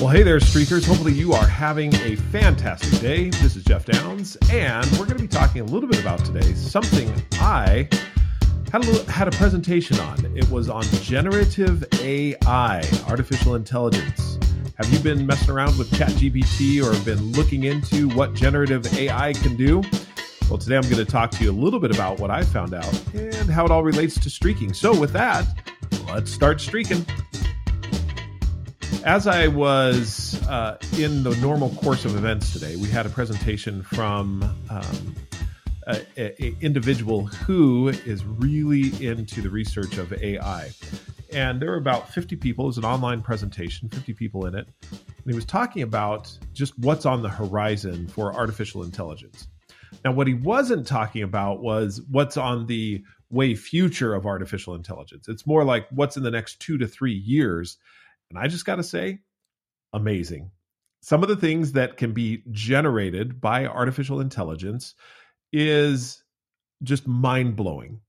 Well, 0.00 0.08
hey 0.08 0.22
there, 0.22 0.38
streakers. 0.38 0.86
Hopefully, 0.86 1.12
you 1.12 1.34
are 1.34 1.46
having 1.46 1.94
a 1.96 2.16
fantastic 2.16 3.00
day. 3.00 3.28
This 3.28 3.54
is 3.54 3.64
Jeff 3.64 3.84
Downs, 3.84 4.34
and 4.50 4.90
we're 4.92 5.04
going 5.04 5.18
to 5.18 5.22
be 5.22 5.28
talking 5.28 5.60
a 5.60 5.64
little 5.64 5.90
bit 5.90 6.00
about 6.00 6.24
today 6.24 6.54
something 6.54 7.12
I 7.34 7.86
had 8.72 8.82
a, 8.82 8.86
little, 8.86 9.04
had 9.12 9.28
a 9.28 9.30
presentation 9.32 10.00
on. 10.00 10.24
It 10.34 10.48
was 10.48 10.70
on 10.70 10.84
generative 11.02 11.84
AI, 12.00 12.82
artificial 13.08 13.56
intelligence. 13.56 14.38
Have 14.78 14.90
you 14.90 15.00
been 15.00 15.26
messing 15.26 15.50
around 15.50 15.76
with 15.76 15.90
ChatGPT 15.90 16.82
or 16.82 16.98
been 17.04 17.32
looking 17.32 17.64
into 17.64 18.08
what 18.08 18.32
generative 18.32 18.90
AI 18.96 19.34
can 19.34 19.54
do? 19.54 19.82
Well, 20.48 20.56
today 20.56 20.78
I'm 20.78 20.82
going 20.84 20.96
to 20.96 21.04
talk 21.04 21.30
to 21.32 21.44
you 21.44 21.50
a 21.50 21.52
little 21.52 21.78
bit 21.78 21.94
about 21.94 22.18
what 22.18 22.30
I 22.30 22.42
found 22.42 22.72
out 22.72 23.14
and 23.14 23.50
how 23.50 23.66
it 23.66 23.70
all 23.70 23.84
relates 23.84 24.18
to 24.18 24.30
streaking. 24.30 24.72
So, 24.72 24.98
with 24.98 25.12
that, 25.12 25.44
let's 26.06 26.32
start 26.32 26.58
streaking. 26.58 27.04
As 29.04 29.26
I 29.26 29.48
was 29.48 30.38
uh, 30.46 30.76
in 30.98 31.22
the 31.22 31.34
normal 31.36 31.70
course 31.70 32.04
of 32.04 32.16
events 32.16 32.52
today, 32.52 32.76
we 32.76 32.88
had 32.88 33.06
a 33.06 33.08
presentation 33.08 33.82
from 33.82 34.42
um, 34.68 35.16
an 36.18 36.56
individual 36.60 37.24
who 37.24 37.88
is 37.88 38.22
really 38.26 38.88
into 39.04 39.40
the 39.40 39.48
research 39.48 39.96
of 39.96 40.12
AI. 40.12 40.70
And 41.32 41.62
there 41.62 41.70
were 41.70 41.78
about 41.78 42.10
50 42.10 42.36
people. 42.36 42.66
It 42.66 42.68
was 42.68 42.78
an 42.78 42.84
online 42.84 43.22
presentation, 43.22 43.88
50 43.88 44.12
people 44.12 44.44
in 44.44 44.54
it. 44.54 44.68
And 44.90 45.26
he 45.26 45.34
was 45.34 45.46
talking 45.46 45.80
about 45.80 46.30
just 46.52 46.78
what's 46.78 47.06
on 47.06 47.22
the 47.22 47.30
horizon 47.30 48.06
for 48.06 48.34
artificial 48.34 48.82
intelligence. 48.82 49.48
Now, 50.04 50.12
what 50.12 50.26
he 50.26 50.34
wasn't 50.34 50.86
talking 50.86 51.22
about 51.22 51.62
was 51.62 52.02
what's 52.10 52.36
on 52.36 52.66
the 52.66 53.02
way 53.30 53.54
future 53.54 54.12
of 54.14 54.26
artificial 54.26 54.74
intelligence. 54.74 55.26
It's 55.26 55.46
more 55.46 55.64
like 55.64 55.86
what's 55.90 56.18
in 56.18 56.22
the 56.22 56.30
next 56.30 56.60
two 56.60 56.76
to 56.78 56.86
three 56.86 57.14
years 57.14 57.78
and 58.30 58.38
I 58.38 58.46
just 58.46 58.64
got 58.64 58.76
to 58.76 58.82
say, 58.82 59.18
amazing. 59.92 60.50
Some 61.02 61.22
of 61.22 61.28
the 61.28 61.36
things 61.36 61.72
that 61.72 61.96
can 61.96 62.12
be 62.12 62.42
generated 62.50 63.40
by 63.40 63.66
artificial 63.66 64.20
intelligence 64.20 64.94
is 65.52 66.22
just 66.82 67.06
mind 67.06 67.56
blowing. 67.56 68.00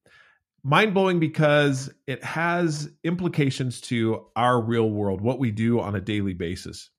Mind 0.64 0.94
blowing 0.94 1.20
because 1.20 1.90
it 2.06 2.23
has 2.23 2.92
implications 3.04 3.81
to 3.81 4.26
our 4.36 4.62
real 4.62 4.90
world, 4.92 5.22
what 5.22 5.40
we 5.40 5.50
do 5.50 5.80
on 5.80 5.96
a 5.96 6.02
daily 6.02 6.34
basis, 6.34 6.90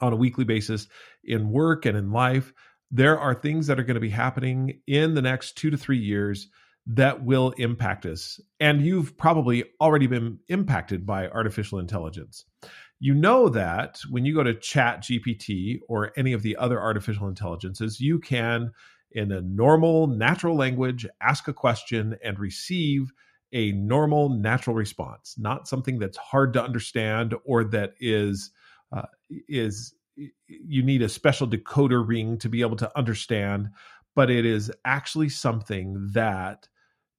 on 0.00 0.12
a 0.12 0.16
weekly 0.16 0.44
basis, 0.44 0.86
in 1.24 1.50
work 1.50 1.86
and 1.86 1.96
in 1.96 2.12
life. 2.12 2.52
There 2.90 3.18
are 3.18 3.34
things 3.34 3.66
that 3.66 3.80
are 3.80 3.84
going 3.84 3.96
to 3.96 4.00
be 4.00 4.10
happening 4.10 4.80
in 4.86 5.14
the 5.14 5.22
next 5.22 5.56
two 5.56 5.70
to 5.70 5.76
three 5.76 5.98
years 5.98 6.48
that 6.88 7.22
will 7.22 7.50
impact 7.58 8.06
us. 8.06 8.40
And 8.58 8.80
you've 8.80 9.16
probably 9.18 9.64
already 9.80 10.06
been 10.06 10.38
impacted 10.48 11.04
by 11.04 11.28
artificial 11.28 11.78
intelligence. 11.78 12.46
You 12.98 13.14
know 13.14 13.50
that 13.50 14.00
when 14.10 14.24
you 14.24 14.34
go 14.34 14.42
to 14.42 14.54
Chat 14.54 15.02
GPT 15.02 15.80
or 15.88 16.12
any 16.16 16.32
of 16.32 16.42
the 16.42 16.56
other 16.56 16.80
artificial 16.80 17.28
intelligences, 17.28 18.00
you 18.00 18.18
can, 18.18 18.72
in 19.12 19.30
a 19.30 19.42
normal, 19.42 20.06
natural 20.06 20.56
language, 20.56 21.06
ask 21.20 21.46
a 21.46 21.52
question 21.52 22.16
and 22.24 22.38
receive 22.38 23.12
a 23.52 23.72
normal, 23.72 24.30
natural 24.30 24.74
response, 24.74 25.36
not 25.38 25.68
something 25.68 25.98
that's 25.98 26.16
hard 26.16 26.54
to 26.54 26.62
understand 26.62 27.34
or 27.44 27.64
that 27.64 27.92
is 28.00 28.50
uh, 28.92 29.02
is 29.48 29.94
you 30.46 30.82
need 30.82 31.02
a 31.02 31.08
special 31.08 31.46
decoder 31.46 32.06
ring 32.06 32.38
to 32.38 32.48
be 32.48 32.62
able 32.62 32.76
to 32.76 32.98
understand, 32.98 33.68
but 34.16 34.30
it 34.30 34.44
is 34.44 34.72
actually 34.84 35.28
something 35.28 36.08
that 36.12 36.66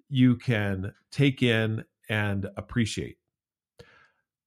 you 0.09 0.35
can 0.35 0.93
take 1.11 1.41
in 1.43 1.83
and 2.09 2.47
appreciate. 2.57 3.17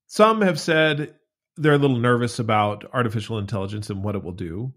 Some 0.07 0.43
have 0.43 0.61
said 0.61 1.15
they're 1.57 1.75
a 1.75 1.79
little 1.79 1.99
nervous 1.99 2.39
about 2.39 2.85
artificial 2.93 3.39
intelligence 3.39 3.91
and 3.91 4.03
what 4.03 4.15
it 4.15 4.23
will 4.23 4.33
do. 4.33 4.73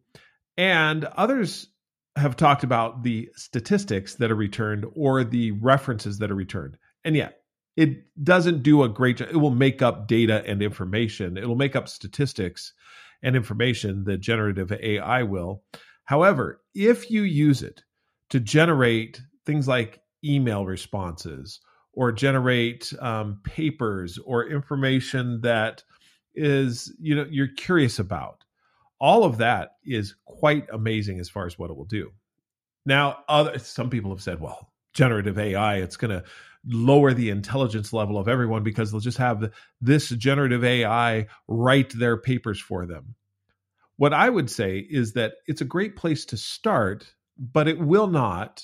And 0.57 1.05
others 1.05 1.67
have 2.15 2.37
talked 2.37 2.63
about 2.63 3.03
the 3.03 3.29
statistics 3.35 4.15
that 4.15 4.31
are 4.31 4.35
returned 4.35 4.85
or 4.95 5.23
the 5.23 5.51
references 5.51 6.19
that 6.19 6.31
are 6.31 6.35
returned. 6.35 6.77
And 7.03 7.15
yet, 7.15 7.41
it 7.75 8.05
doesn't 8.23 8.63
do 8.63 8.83
a 8.83 8.89
great 8.89 9.17
job. 9.17 9.29
It 9.31 9.37
will 9.37 9.51
make 9.51 9.81
up 9.81 10.07
data 10.07 10.43
and 10.45 10.61
information, 10.61 11.37
it'll 11.37 11.55
make 11.55 11.75
up 11.75 11.89
statistics 11.89 12.73
and 13.21 13.35
information 13.35 14.03
that 14.05 14.19
generative 14.19 14.71
AI 14.71 15.23
will. 15.23 15.63
However, 16.05 16.61
if 16.73 17.09
you 17.09 17.23
use 17.23 17.63
it 17.63 17.83
to 18.29 18.39
generate 18.39 19.21
things 19.45 19.67
like 19.67 19.99
email 20.25 20.65
responses 20.65 21.59
or 21.93 22.11
generate 22.11 22.91
um, 22.99 23.39
papers 23.43 24.19
or 24.25 24.47
information 24.47 25.41
that 25.41 25.83
is 26.35 26.93
you 26.99 27.15
know 27.15 27.25
you're 27.29 27.47
curious 27.47 27.99
about. 27.99 28.43
All 28.99 29.23
of 29.23 29.37
that 29.37 29.71
is 29.85 30.15
quite 30.25 30.67
amazing 30.71 31.19
as 31.19 31.29
far 31.29 31.45
as 31.45 31.57
what 31.57 31.69
it 31.69 31.77
will 31.77 31.85
do. 31.85 32.11
Now 32.85 33.19
other 33.27 33.57
some 33.59 33.89
people 33.89 34.11
have 34.11 34.21
said 34.21 34.39
well 34.39 34.71
generative 34.93 35.37
ai 35.37 35.75
it's 35.75 35.97
going 35.97 36.11
to 36.11 36.23
lower 36.67 37.13
the 37.13 37.29
intelligence 37.29 37.91
level 37.91 38.17
of 38.17 38.29
everyone 38.29 38.63
because 38.63 38.91
they'll 38.91 39.01
just 39.01 39.17
have 39.17 39.51
this 39.81 40.09
generative 40.09 40.63
ai 40.63 41.27
write 41.47 41.91
their 41.93 42.17
papers 42.17 42.59
for 42.59 42.85
them. 42.85 43.15
What 43.97 44.13
i 44.13 44.29
would 44.29 44.49
say 44.49 44.79
is 44.79 45.13
that 45.13 45.33
it's 45.47 45.61
a 45.61 45.65
great 45.65 45.95
place 45.95 46.25
to 46.25 46.37
start 46.37 47.13
but 47.37 47.67
it 47.67 47.79
will 47.79 48.07
not 48.07 48.63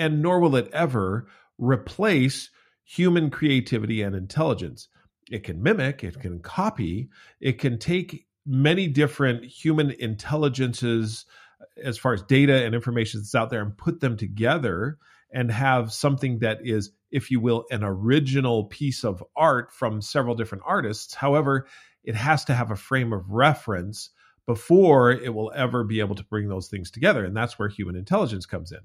and 0.00 0.22
nor 0.22 0.40
will 0.40 0.56
it 0.56 0.70
ever 0.72 1.26
replace 1.58 2.50
human 2.84 3.28
creativity 3.28 4.00
and 4.00 4.16
intelligence. 4.16 4.88
It 5.30 5.44
can 5.44 5.62
mimic, 5.62 6.02
it 6.02 6.18
can 6.18 6.40
copy, 6.40 7.10
it 7.38 7.58
can 7.58 7.78
take 7.78 8.26
many 8.46 8.88
different 8.88 9.44
human 9.44 9.90
intelligences 9.90 11.26
uh, 11.60 11.64
as 11.84 11.98
far 11.98 12.14
as 12.14 12.22
data 12.22 12.64
and 12.64 12.74
information 12.74 13.20
that's 13.20 13.34
out 13.34 13.50
there 13.50 13.60
and 13.60 13.76
put 13.76 14.00
them 14.00 14.16
together 14.16 14.96
and 15.32 15.52
have 15.52 15.92
something 15.92 16.38
that 16.38 16.60
is, 16.64 16.90
if 17.10 17.30
you 17.30 17.38
will, 17.38 17.66
an 17.70 17.84
original 17.84 18.64
piece 18.64 19.04
of 19.04 19.22
art 19.36 19.70
from 19.70 20.00
several 20.00 20.34
different 20.34 20.64
artists. 20.66 21.14
However, 21.14 21.66
it 22.02 22.14
has 22.16 22.46
to 22.46 22.54
have 22.54 22.70
a 22.70 22.76
frame 22.76 23.12
of 23.12 23.30
reference 23.30 24.08
before 24.46 25.12
it 25.12 25.34
will 25.34 25.52
ever 25.54 25.84
be 25.84 26.00
able 26.00 26.14
to 26.14 26.24
bring 26.24 26.48
those 26.48 26.68
things 26.68 26.90
together. 26.90 27.22
And 27.22 27.36
that's 27.36 27.58
where 27.58 27.68
human 27.68 27.96
intelligence 27.96 28.46
comes 28.46 28.72
in. 28.72 28.80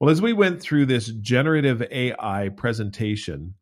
Well, 0.00 0.08
as 0.08 0.22
we 0.22 0.32
went 0.32 0.62
through 0.62 0.86
this 0.86 1.08
generative 1.20 1.82
AI 1.90 2.48
presentation, 2.56 3.54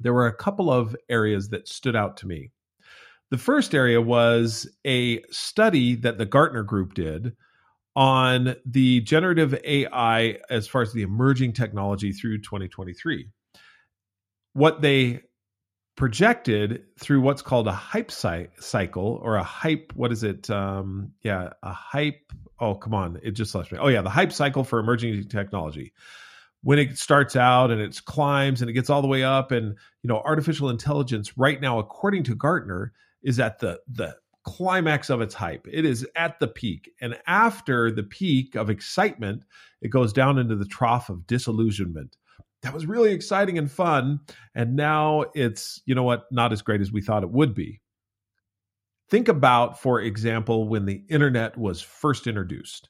there 0.00 0.12
were 0.12 0.26
a 0.26 0.34
couple 0.34 0.72
of 0.72 0.96
areas 1.08 1.50
that 1.50 1.68
stood 1.68 1.94
out 1.94 2.16
to 2.18 2.26
me. 2.26 2.50
The 3.30 3.38
first 3.38 3.72
area 3.72 4.02
was 4.02 4.68
a 4.84 5.22
study 5.30 5.94
that 5.96 6.18
the 6.18 6.26
Gartner 6.26 6.64
Group 6.64 6.94
did 6.94 7.36
on 7.94 8.56
the 8.66 9.02
generative 9.02 9.54
AI 9.64 10.38
as 10.50 10.66
far 10.66 10.82
as 10.82 10.92
the 10.92 11.02
emerging 11.02 11.52
technology 11.52 12.10
through 12.10 12.38
2023. 12.38 13.28
What 14.54 14.82
they 14.82 15.20
projected 15.96 16.84
through 16.98 17.20
what's 17.20 17.42
called 17.42 17.68
a 17.68 17.72
hype 17.72 18.10
cycle 18.10 19.20
or 19.22 19.36
a 19.36 19.42
hype 19.42 19.92
what 19.94 20.10
is 20.10 20.22
it 20.22 20.48
um 20.48 21.12
yeah 21.22 21.50
a 21.62 21.72
hype 21.72 22.32
oh 22.60 22.74
come 22.74 22.94
on 22.94 23.20
it 23.22 23.32
just 23.32 23.54
left 23.54 23.72
me. 23.72 23.78
Oh 23.80 23.88
yeah 23.88 24.02
the 24.02 24.10
hype 24.10 24.32
cycle 24.32 24.64
for 24.64 24.78
emerging 24.78 25.28
technology. 25.28 25.92
When 26.62 26.78
it 26.78 26.96
starts 26.96 27.34
out 27.34 27.70
and 27.70 27.80
it 27.80 28.00
climbs 28.04 28.62
and 28.62 28.70
it 28.70 28.74
gets 28.74 28.88
all 28.88 29.02
the 29.02 29.08
way 29.08 29.22
up 29.22 29.52
and 29.52 29.76
you 30.02 30.08
know 30.08 30.22
artificial 30.24 30.70
intelligence 30.70 31.36
right 31.36 31.60
now 31.60 31.78
according 31.78 32.22
to 32.24 32.34
gartner 32.34 32.92
is 33.22 33.38
at 33.38 33.58
the 33.58 33.80
the 33.86 34.16
climax 34.44 35.10
of 35.10 35.20
its 35.20 35.34
hype. 35.34 35.68
It 35.70 35.84
is 35.84 36.04
at 36.16 36.40
the 36.40 36.48
peak. 36.48 36.90
And 37.00 37.16
after 37.28 37.92
the 37.92 38.02
peak 38.02 38.56
of 38.56 38.70
excitement 38.70 39.44
it 39.82 39.90
goes 39.90 40.12
down 40.12 40.38
into 40.38 40.56
the 40.56 40.64
trough 40.64 41.10
of 41.10 41.26
disillusionment 41.26 42.16
that 42.62 42.74
was 42.74 42.86
really 42.86 43.12
exciting 43.12 43.58
and 43.58 43.70
fun. 43.70 44.20
And 44.54 44.76
now 44.76 45.24
it's, 45.34 45.80
you 45.84 45.94
know 45.94 46.02
what, 46.02 46.24
not 46.30 46.52
as 46.52 46.62
great 46.62 46.80
as 46.80 46.92
we 46.92 47.02
thought 47.02 47.22
it 47.22 47.30
would 47.30 47.54
be. 47.54 47.80
Think 49.10 49.28
about, 49.28 49.80
for 49.80 50.00
example, 50.00 50.68
when 50.68 50.86
the 50.86 51.02
internet 51.08 51.58
was 51.58 51.82
first 51.82 52.26
introduced. 52.26 52.88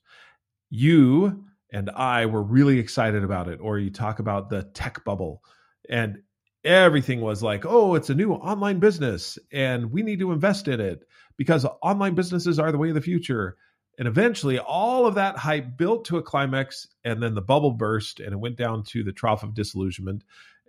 You 0.71 1.45
and 1.73 1.91
I 1.91 2.27
were 2.27 2.43
really 2.43 2.79
excited 2.79 3.25
about 3.25 3.49
it. 3.49 3.61
Or 3.61 3.79
you 3.79 3.91
talk 3.91 4.19
about 4.19 4.51
the 4.51 4.63
tech 4.75 5.05
bubble, 5.05 5.43
and 5.89 6.19
everything 6.65 7.21
was 7.21 7.43
like, 7.43 7.65
oh, 7.67 7.95
it's 7.95 8.11
a 8.11 8.15
new 8.15 8.33
online 8.35 8.79
business, 8.79 9.39
and 9.53 9.91
we 9.91 10.03
need 10.03 10.21
to 10.21 10.33
invest 10.33 10.69
in 10.69 10.81
it 10.81 11.03
because 11.37 11.67
online 11.83 12.15
businesses 12.15 12.59
are 12.59 12.71
the 12.71 12.79
way 12.79 12.91
of 12.91 12.95
the 12.95 13.01
future. 13.01 13.57
And 13.99 14.09
eventually, 14.09 14.59
all 14.59 15.07
of 15.07 15.17
that 15.17 15.37
hype 15.37 15.77
built 15.77 16.07
to 16.07 16.17
a 16.17 16.23
climax, 16.23 16.89
and 17.05 17.23
then 17.23 17.35
the 17.35 17.43
bubble 17.43 17.73
burst 17.73 18.21
and 18.21 18.33
it 18.33 18.41
went 18.41 18.57
down 18.57 18.85
to 18.85 19.05
the 19.05 19.13
trough 19.13 19.43
of 19.43 19.55
disillusionment 19.55 20.25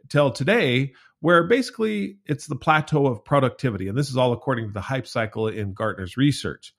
till 0.09 0.31
today, 0.31 0.93
where 1.21 1.47
basically 1.47 2.17
it's 2.25 2.47
the 2.47 2.55
plateau 2.55 3.07
of 3.07 3.23
productivity. 3.23 3.87
And 3.87 3.97
this 3.97 4.09
is 4.09 4.17
all 4.17 4.33
according 4.33 4.67
to 4.67 4.73
the 4.73 4.81
hype 4.81 5.07
cycle 5.07 5.47
in 5.47 5.73
Gartner's 5.73 6.17
research 6.17 6.73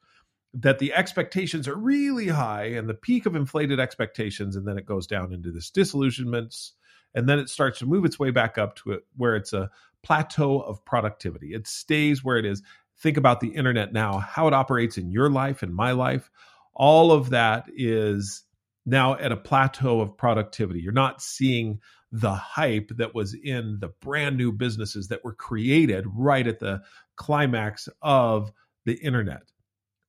that 0.55 0.79
the 0.79 0.95
expectations 0.95 1.67
are 1.67 1.75
really 1.75 2.29
high 2.29 2.67
and 2.67 2.89
the 2.89 2.95
peak 2.95 3.27
of 3.27 3.35
inflated 3.35 3.81
expectations, 3.81 4.55
and 4.55 4.67
then 4.67 4.79
it 4.79 4.87
goes 4.87 5.07
down 5.07 5.33
into 5.33 5.51
this 5.51 5.71
disillusionments, 5.71 6.75
and 7.15 7.29
then 7.29 7.39
it 7.39 7.49
starts 7.49 7.81
to 7.81 7.87
move 7.87 8.05
its 8.05 8.19
way 8.19 8.31
back 8.31 8.57
up 8.57 8.77
to 8.77 8.93
it 8.93 9.05
where 9.17 9.35
it's 9.35 9.53
a 9.53 9.71
plateau 10.03 10.61
of 10.61 10.85
productivity. 10.85 11.55
It 11.55 11.67
stays 11.67 12.23
where 12.23 12.37
it 12.37 12.45
is. 12.45 12.63
Think 13.01 13.17
about 13.17 13.41
the 13.41 13.49
internet 13.49 13.93
now, 13.93 14.19
how 14.19 14.49
it 14.49 14.55
operates 14.55 14.99
in 14.99 15.11
your 15.11 15.31
life 15.31 15.63
and 15.63 15.75
my 15.75 15.93
life, 15.93 16.31
all 16.75 17.13
of 17.13 17.31
that 17.31 17.67
is 17.75 18.43
now 18.87 19.17
at 19.17 19.33
a 19.33 19.37
plateau 19.37 20.01
of 20.01 20.17
productivity. 20.17 20.81
You're 20.81 20.93
not 20.93 21.23
seeing 21.23 21.81
the 22.13 22.35
hype 22.35 22.91
that 22.97 23.15
was 23.15 23.35
in 23.35 23.79
the 23.81 23.89
brand 23.89 24.37
new 24.37 24.53
businesses 24.53 25.09
that 25.09 25.25
were 25.25 25.35
created 25.35 26.05
right 26.15 26.47
at 26.47 26.61
the 26.61 26.83
climax 27.17 27.89
of 28.03 28.53
the 28.85 28.95
internet. 28.95 29.51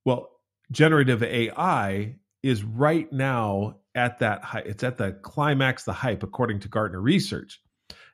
Well, 0.04 0.30
generative 0.72 1.24
AI 1.24 2.16
is 2.44 2.64
right 2.64 3.12
now 3.12 3.78
at 3.96 4.20
that 4.20 4.44
height. 4.44 4.68
It's 4.68 4.84
at 4.84 4.98
the 4.98 5.14
climax, 5.14 5.84
the 5.84 5.94
hype, 5.94 6.22
according 6.22 6.60
to 6.62 6.68
Gartner 6.68 7.02
Research. 7.02 7.60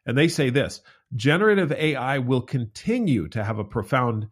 And 0.05 0.17
they 0.17 0.29
say 0.29 0.49
this 0.49 0.81
generative 1.15 1.71
AI 1.71 2.19
will 2.19 2.41
continue 2.41 3.27
to 3.29 3.43
have 3.43 3.59
a 3.59 3.65
profound 3.65 4.27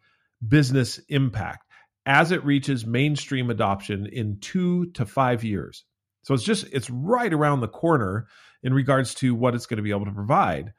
business 0.48 1.00
impact 1.10 1.66
as 2.06 2.32
it 2.32 2.44
reaches 2.44 2.86
mainstream 2.86 3.50
adoption 3.50 4.08
in 4.08 4.40
two 4.40 4.88
to 4.92 5.06
five 5.06 5.44
years. 5.44 5.84
So 6.24 6.34
it's 6.34 6.44
just, 6.44 6.66
it's 6.72 6.90
right 6.90 7.32
around 7.32 7.62
the 7.62 7.68
corner 7.68 8.28
in 8.64 8.74
regards 8.74 9.14
to 9.16 9.36
what 9.36 9.56
it's 9.56 9.66
going 9.66 9.78
to 9.78 9.84
be 9.84 9.92
able 9.92 10.06
to 10.06 10.12
provide. 10.12 10.74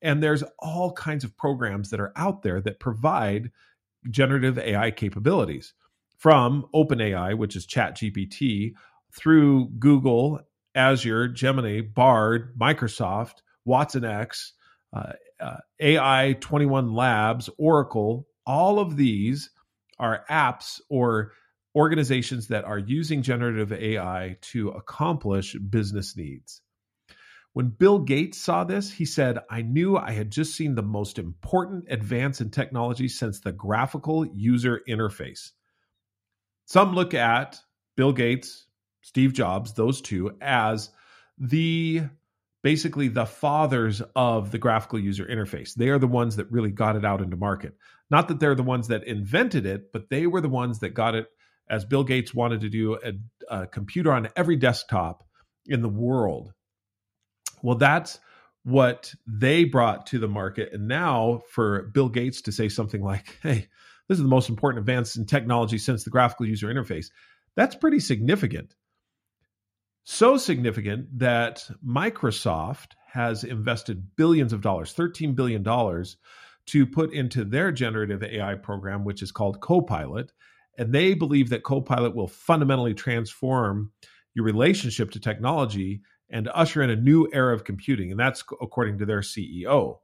And 0.00 0.22
there's 0.22 0.44
all 0.58 0.92
kinds 0.92 1.24
of 1.24 1.36
programs 1.36 1.90
that 1.90 2.00
are 2.00 2.12
out 2.16 2.42
there 2.42 2.60
that 2.60 2.80
provide 2.80 3.50
generative 4.08 4.58
AI 4.58 4.90
capabilities 4.92 5.74
from 6.16 6.66
OpenAI, 6.74 7.36
which 7.36 7.56
is 7.56 7.66
ChatGPT, 7.66 8.74
through 9.12 9.70
Google, 9.78 10.40
Azure, 10.74 11.28
Gemini, 11.28 11.80
Bard, 11.80 12.56
Microsoft, 12.58 13.42
Watson 13.64 14.04
X, 14.04 14.52
uh, 14.92 15.12
uh, 15.40 15.56
AI 15.80 16.36
21 16.40 16.94
Labs, 16.94 17.50
Oracle, 17.58 18.27
all 18.48 18.80
of 18.80 18.96
these 18.96 19.50
are 19.98 20.24
apps 20.30 20.80
or 20.88 21.32
organizations 21.76 22.48
that 22.48 22.64
are 22.64 22.78
using 22.78 23.22
generative 23.22 23.72
AI 23.72 24.38
to 24.40 24.70
accomplish 24.70 25.54
business 25.54 26.16
needs. 26.16 26.62
When 27.52 27.68
Bill 27.68 27.98
Gates 27.98 28.38
saw 28.38 28.64
this, 28.64 28.90
he 28.90 29.04
said, 29.04 29.38
I 29.50 29.62
knew 29.62 29.96
I 29.96 30.12
had 30.12 30.30
just 30.30 30.56
seen 30.56 30.74
the 30.74 30.82
most 30.82 31.18
important 31.18 31.86
advance 31.90 32.40
in 32.40 32.50
technology 32.50 33.08
since 33.08 33.40
the 33.40 33.52
graphical 33.52 34.26
user 34.26 34.80
interface. 34.88 35.50
Some 36.64 36.94
look 36.94 37.14
at 37.14 37.58
Bill 37.96 38.12
Gates, 38.12 38.66
Steve 39.02 39.32
Jobs, 39.32 39.74
those 39.74 40.00
two, 40.00 40.36
as 40.40 40.90
the 41.38 42.02
basically 42.62 43.08
the 43.08 43.26
fathers 43.26 44.02
of 44.16 44.50
the 44.50 44.58
graphical 44.58 44.98
user 44.98 45.24
interface. 45.24 45.74
They 45.74 45.88
are 45.88 45.98
the 45.98 46.06
ones 46.06 46.36
that 46.36 46.50
really 46.50 46.70
got 46.70 46.96
it 46.96 47.04
out 47.04 47.22
into 47.22 47.36
market. 47.36 47.74
Not 48.10 48.28
that 48.28 48.40
they're 48.40 48.54
the 48.54 48.62
ones 48.62 48.88
that 48.88 49.04
invented 49.04 49.66
it, 49.66 49.92
but 49.92 50.08
they 50.08 50.26
were 50.26 50.40
the 50.40 50.48
ones 50.48 50.80
that 50.80 50.90
got 50.90 51.14
it 51.14 51.26
as 51.68 51.84
Bill 51.84 52.04
Gates 52.04 52.34
wanted 52.34 52.62
to 52.62 52.68
do 52.68 52.98
a, 53.02 53.12
a 53.48 53.66
computer 53.66 54.12
on 54.12 54.28
every 54.36 54.56
desktop 54.56 55.24
in 55.66 55.82
the 55.82 55.88
world. 55.88 56.52
Well, 57.62 57.76
that's 57.76 58.18
what 58.64 59.14
they 59.26 59.64
brought 59.64 60.06
to 60.06 60.18
the 60.18 60.28
market. 60.28 60.72
And 60.72 60.88
now 60.88 61.42
for 61.50 61.82
Bill 61.94 62.08
Gates 62.08 62.42
to 62.42 62.52
say 62.52 62.68
something 62.68 63.02
like, 63.02 63.38
hey, 63.42 63.68
this 64.08 64.16
is 64.16 64.22
the 64.22 64.28
most 64.28 64.48
important 64.48 64.80
advance 64.80 65.16
in 65.16 65.26
technology 65.26 65.78
since 65.78 66.04
the 66.04 66.10
graphical 66.10 66.46
user 66.46 66.68
interface, 66.68 67.10
that's 67.56 67.74
pretty 67.74 68.00
significant. 68.00 68.74
So 70.04 70.38
significant 70.38 71.18
that 71.18 71.68
Microsoft 71.86 72.92
has 73.12 73.44
invested 73.44 74.16
billions 74.16 74.54
of 74.54 74.62
dollars, 74.62 74.94
$13 74.94 75.34
billion, 75.34 75.62
to 76.68 76.86
put 76.86 77.12
into 77.12 77.44
their 77.44 77.72
generative 77.72 78.22
AI 78.22 78.54
program, 78.54 79.04
which 79.04 79.22
is 79.22 79.32
called 79.32 79.60
Copilot. 79.60 80.32
And 80.76 80.92
they 80.92 81.14
believe 81.14 81.50
that 81.50 81.64
Copilot 81.64 82.14
will 82.14 82.28
fundamentally 82.28 82.94
transform 82.94 83.90
your 84.34 84.44
relationship 84.44 85.10
to 85.12 85.20
technology 85.20 86.02
and 86.30 86.48
usher 86.54 86.82
in 86.82 86.90
a 86.90 86.96
new 86.96 87.28
era 87.32 87.54
of 87.54 87.64
computing. 87.64 88.10
And 88.10 88.20
that's 88.20 88.44
according 88.60 88.98
to 88.98 89.06
their 89.06 89.20
CEO. 89.20 89.98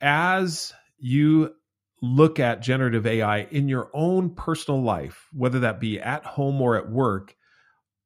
As 0.00 0.72
you 0.98 1.54
look 2.02 2.38
at 2.38 2.62
generative 2.62 3.06
AI 3.06 3.40
in 3.50 3.68
your 3.68 3.90
own 3.94 4.34
personal 4.34 4.82
life, 4.82 5.26
whether 5.32 5.60
that 5.60 5.80
be 5.80 5.98
at 5.98 6.24
home 6.24 6.60
or 6.60 6.76
at 6.76 6.90
work, 6.90 7.34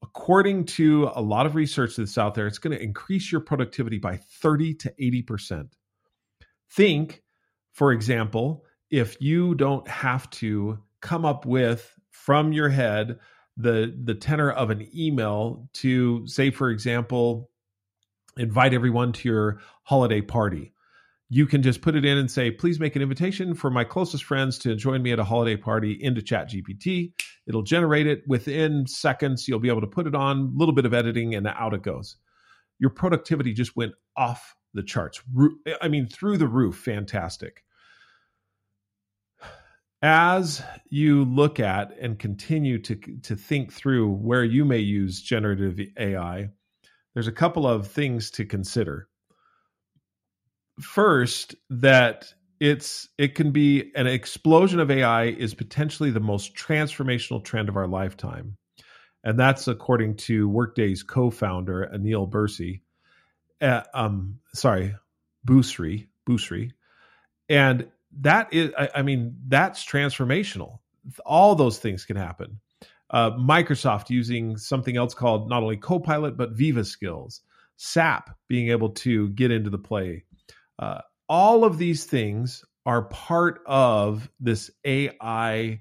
according 0.03 0.65
to 0.65 1.11
a 1.15 1.21
lot 1.21 1.47
of 1.47 1.55
research 1.55 1.97
that's 1.97 2.17
out 2.17 2.35
there, 2.35 2.47
it's 2.47 2.59
going 2.59 2.77
to 2.77 2.83
increase 2.83 3.31
your 3.31 3.41
productivity 3.41 3.99
by 3.99 4.17
30 4.41 4.75
to 4.75 4.95
80%. 5.01 5.71
Think, 6.73 7.23
for 7.81 7.93
example, 7.93 8.67
if 8.91 9.17
you 9.23 9.55
don't 9.55 9.89
have 9.89 10.29
to 10.33 10.79
come 11.01 11.25
up 11.25 11.47
with 11.47 11.99
from 12.11 12.53
your 12.53 12.69
head 12.69 13.19
the 13.57 13.99
the 14.05 14.15
tenor 14.15 14.51
of 14.51 14.69
an 14.69 14.87
email 14.95 15.67
to 15.73 16.27
say 16.27 16.51
for 16.51 16.69
example 16.69 17.49
invite 18.37 18.75
everyone 18.75 19.13
to 19.13 19.27
your 19.27 19.61
holiday 19.85 20.21
party 20.21 20.75
you 21.31 21.47
can 21.47 21.63
just 21.63 21.81
put 21.81 21.95
it 21.97 22.05
in 22.05 22.19
and 22.19 22.31
say 22.31 22.51
please 22.51 22.79
make 22.79 22.97
an 22.97 23.03
invitation 23.03 23.55
for 23.55 23.71
my 23.71 23.83
closest 23.83 24.25
friends 24.25 24.59
to 24.59 24.77
join 24.77 25.03
me 25.03 25.13
at 25.13 25.19
a 25.19 25.25
holiday 25.25 25.57
party 25.57 25.93
into 26.03 26.21
chat 26.21 26.51
gpt 26.51 27.15
it'll 27.47 27.63
generate 27.63 28.07
it. 28.07 28.23
Within 28.27 28.87
seconds 28.87 29.49
you'll 29.49 29.59
be 29.59 29.69
able 29.69 29.81
to 29.81 29.87
put 29.87 30.07
it 30.07 30.15
on. 30.15 30.53
A 30.55 30.59
little 30.59 30.75
bit 30.75 30.87
of 30.87 30.95
editing 30.95 31.35
and 31.35 31.47
out 31.47 31.75
it 31.75 31.83
goes. 31.83 32.17
Your 32.79 32.91
productivity 32.91 33.53
just 33.55 33.75
went 33.75 33.93
off 34.17 34.55
the 34.73 34.83
charts. 34.83 35.21
I 35.83 35.89
mean 35.89 36.07
through 36.07 36.39
the 36.39 36.47
roof. 36.47 36.77
Fantastic 36.77 37.65
as 40.03 40.63
you 40.89 41.25
look 41.25 41.61
at 41.61 41.97
and 42.01 42.19
continue 42.19 42.79
to 42.79 42.97
to 43.23 43.37
think 43.37 43.73
through 43.73 44.11
where 44.13 44.45
you 44.45 44.65
may 44.65 44.79
use 44.79 45.21
generative 45.21 45.79
AI, 45.99 46.49
there's 47.15 47.27
a 47.27 47.33
couple 47.33 47.67
of 47.67 47.87
things 47.89 48.31
to 48.33 48.45
consider. 48.45 49.09
First, 50.81 51.55
that 51.69 52.33
it's 52.61 53.09
it 53.19 53.35
can 53.35 53.51
be 53.51 53.91
an 53.95 54.07
explosion 54.07 54.81
of 54.81 54.91
AI 54.91 55.25
is 55.25 55.55
potentially 55.55 56.11
the 56.11 56.21
most 56.21 56.55
transformational 56.55 57.45
trend 57.45 57.69
of 57.69 57.77
our 57.77 57.89
lifetime. 57.89 58.57
And 59.23 59.39
that's 59.39 59.69
according 59.69 60.17
to 60.17 60.49
Workday's 60.49 61.03
co-founder 61.03 61.91
Aneel 61.95 62.29
Bursey. 62.31 62.83
Uh, 63.61 63.83
um, 63.93 64.39
sorry, 64.55 64.95
Bhusri, 65.47 66.09
Bhusri. 66.27 66.73
And 67.51 67.89
that 68.21 68.53
is, 68.53 68.73
I, 68.77 68.89
I 68.97 69.03
mean, 69.03 69.37
that's 69.49 69.85
transformational. 69.85 70.79
All 71.25 71.55
those 71.55 71.79
things 71.79 72.05
can 72.05 72.17
happen. 72.17 72.61
Uh, 73.11 73.33
Microsoft 73.33 74.11
using 74.11 74.57
something 74.57 74.97
else 74.97 75.15
called 75.15 75.49
not 75.49 75.63
only 75.63 75.77
Copilot 75.77 76.37
but 76.37 76.53
Viva 76.53 76.85
Skills, 76.85 77.41
SAP 77.77 78.31
being 78.49 78.71
able 78.71 78.91
to 78.91 79.31
get 79.31 79.51
into 79.51 79.71
the 79.71 79.79
play. 79.79 80.25
Uh, 80.79 81.01
all 81.29 81.65
of 81.65 81.79
these 81.79 82.05
things 82.05 82.65
are 82.87 83.03
part 83.03 83.61
of 83.67 84.31
this 84.39 84.71
AI, 84.85 85.81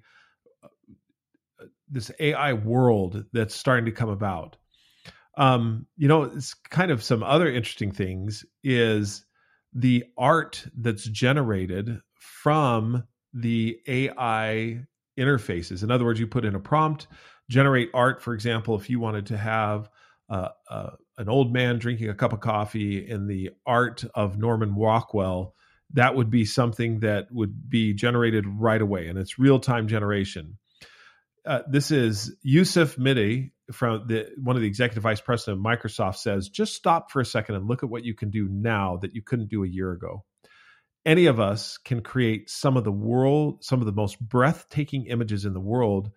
this 1.89 2.11
AI 2.19 2.53
world 2.53 3.25
that's 3.33 3.55
starting 3.55 3.85
to 3.85 3.91
come 3.91 4.09
about. 4.09 4.57
Um, 5.37 5.85
you 5.97 6.07
know, 6.07 6.23
it's 6.23 6.53
kind 6.53 6.91
of 6.91 7.03
some 7.03 7.23
other 7.23 7.47
interesting 7.47 7.91
things 7.91 8.45
is 8.63 9.25
the 9.73 10.03
art 10.17 10.65
that's 10.75 11.05
generated 11.05 11.99
from 12.19 13.03
the 13.33 13.79
AI 13.87 14.85
interfaces. 15.17 15.83
In 15.83 15.91
other 15.91 16.05
words, 16.05 16.19
you 16.19 16.27
put 16.27 16.45
in 16.45 16.55
a 16.55 16.59
prompt, 16.59 17.07
generate 17.49 17.89
art, 17.93 18.21
for 18.21 18.33
example, 18.33 18.75
if 18.75 18.89
you 18.89 18.99
wanted 18.99 19.27
to 19.27 19.37
have 19.37 19.89
uh, 20.29 20.49
uh, 20.69 20.91
an 21.17 21.29
old 21.29 21.51
man 21.51 21.79
drinking 21.79 22.09
a 22.09 22.13
cup 22.13 22.33
of 22.33 22.39
coffee 22.39 23.07
in 23.07 23.27
the 23.27 23.51
art 23.65 24.03
of 24.13 24.37
Norman 24.37 24.75
Rockwell, 24.75 25.55
that 25.93 26.15
would 26.15 26.29
be 26.29 26.45
something 26.45 26.99
that 26.99 27.31
would 27.31 27.69
be 27.69 27.93
generated 27.93 28.45
right 28.47 28.81
away, 28.81 29.07
and 29.07 29.17
it's 29.17 29.39
real 29.39 29.59
time 29.59 29.87
generation. 29.87 30.57
Uh, 31.45 31.61
this 31.67 31.89
is 31.89 32.35
Yusuf 32.43 32.95
Mehdi 32.97 33.51
from 33.71 34.07
the 34.07 34.27
one 34.37 34.55
of 34.55 34.61
the 34.61 34.67
executive 34.67 35.03
vice 35.03 35.21
president 35.21 35.57
of 35.57 35.63
Microsoft 35.63 36.17
says, 36.17 36.49
just 36.49 36.75
stop 36.75 37.11
for 37.11 37.21
a 37.21 37.25
second 37.25 37.55
and 37.55 37.67
look 37.67 37.81
at 37.81 37.89
what 37.89 38.03
you 38.03 38.13
can 38.13 38.29
do 38.29 38.47
now 38.49 38.97
that 38.97 39.15
you 39.15 39.21
couldn't 39.23 39.49
do 39.49 39.63
a 39.63 39.67
year 39.67 39.91
ago 39.91 40.23
any 41.05 41.25
of 41.27 41.39
us 41.39 41.77
can 41.77 42.01
create 42.01 42.49
some 42.49 42.77
of 42.77 42.83
the 42.83 42.91
world, 42.91 43.63
some 43.63 43.79
of 43.79 43.85
the 43.85 43.91
most 43.91 44.19
breathtaking 44.19 45.05
images 45.07 45.45
in 45.45 45.53
the 45.53 45.59
world 45.59 46.11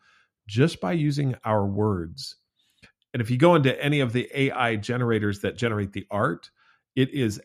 just 0.48 0.80
by 0.80 0.92
using 0.92 1.34
our 1.44 1.66
words. 1.66 2.36
And 3.12 3.20
if 3.20 3.30
you 3.30 3.36
go 3.36 3.54
into 3.54 3.80
any 3.82 4.00
of 4.00 4.12
the 4.12 4.28
AI 4.34 4.76
generators 4.76 5.40
that 5.40 5.56
generate 5.56 5.92
the 5.92 6.06
art, 6.10 6.50
it 6.96 7.10
is 7.10 7.40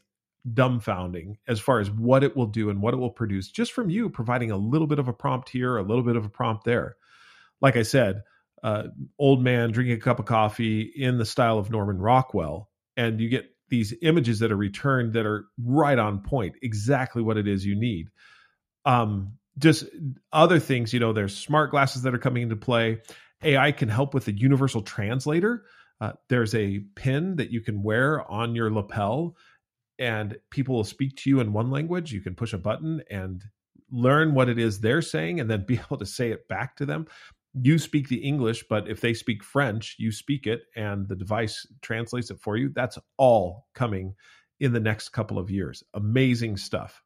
dumbfounding 0.54 1.36
as 1.48 1.60
far 1.60 1.80
as 1.80 1.92
what 1.92 2.24
it 2.24 2.36
will 2.36 2.46
do 2.48 2.70
and 2.70 2.82
what 2.82 2.94
it 2.94 2.98
will 2.98 3.10
produce 3.10 3.50
just 3.50 3.74
from 3.74 3.90
you 3.90 4.10
providing 4.10 4.52
a 4.52 4.58
little 4.58 4.88
bit 4.88 5.00
of 5.00 5.08
a 5.08 5.14
prompt 5.14 5.50
here, 5.50 5.78
a 5.78 5.84
little 5.84 6.04
bit 6.04 6.16
of 6.16 6.26
a 6.26 6.30
prompt 6.30 6.64
there. 6.64 6.96
Like 7.62 7.76
I 7.76 7.84
said, 7.84 8.24
uh, 8.64 8.84
old 9.20 9.44
man 9.44 9.72
drinking 9.72 9.98
a 9.98 10.02
cup 10.02 10.20
of 10.20 10.26
coffee 10.26 10.82
in 10.82 11.18
the 11.18 11.26
style 11.26 11.60
of 11.60 11.70
Norman 11.70 11.98
Rockwell, 11.98 12.70
and 12.96 13.20
you 13.20 13.30
get 13.30 13.46
these 13.70 13.94
images 14.02 14.40
that 14.40 14.52
are 14.52 14.58
returned 14.58 15.14
that 15.14 15.26
are 15.26 15.46
right 15.64 15.98
on 15.98 16.22
point, 16.22 16.56
exactly 16.62 17.22
what 17.22 17.38
it 17.38 17.48
is 17.48 17.66
you 17.66 17.76
need. 17.76 18.10
Um, 18.86 19.34
just 19.58 19.86
other 20.32 20.60
things, 20.60 20.94
you 20.94 21.00
know, 21.00 21.14
there's 21.14 21.36
smart 21.36 21.72
glasses 21.72 22.04
that 22.04 22.14
are 22.14 22.20
coming 22.20 22.44
into 22.44 22.56
play. 22.56 23.02
AI 23.44 23.72
can 23.72 23.90
help 23.90 24.14
with 24.14 24.26
the 24.26 24.32
universal 24.32 24.82
translator. 24.82 25.66
Uh, 26.00 26.14
there's 26.30 26.54
a 26.54 26.80
pin 26.96 27.38
that 27.38 27.52
you 27.52 27.62
can 27.62 27.82
wear 27.82 28.30
on 28.30 28.56
your 28.56 28.72
lapel, 28.72 29.36
and 29.98 30.38
people 30.52 30.76
will 30.76 30.84
speak 30.84 31.16
to 31.18 31.30
you 31.30 31.40
in 31.40 31.54
one 31.54 31.72
language. 31.72 32.14
You 32.14 32.22
can 32.22 32.36
push 32.36 32.54
a 32.54 32.58
button 32.58 33.02
and 33.10 33.44
learn 33.92 34.34
what 34.34 34.50
it 34.50 34.60
is 34.60 34.80
they're 34.80 35.02
saying 35.02 35.40
and 35.40 35.50
then 35.50 35.66
be 35.66 35.76
able 35.86 35.98
to 35.98 36.06
say 36.06 36.32
it 36.32 36.48
back 36.48 36.76
to 36.78 36.86
them. 36.86 37.08
You 37.62 37.80
speak 37.80 38.08
the 38.08 38.18
English, 38.18 38.66
but 38.70 38.88
if 38.88 39.02
they 39.02 39.14
speak 39.14 39.44
French, 39.44 39.96
you 39.98 40.12
speak 40.12 40.48
it 40.48 40.64
and 40.76 41.08
the 41.08 41.16
device 41.16 41.66
translates 41.82 42.30
it 42.32 42.40
for 42.40 42.58
you. 42.58 42.70
That's 42.74 42.98
all 43.18 43.68
coming 43.74 44.16
in 44.60 44.74
the 44.74 44.80
next 44.80 45.10
couple 45.10 45.40
of 45.40 45.50
years. 45.50 45.84
Amazing 45.94 46.58
stuff. 46.58 47.02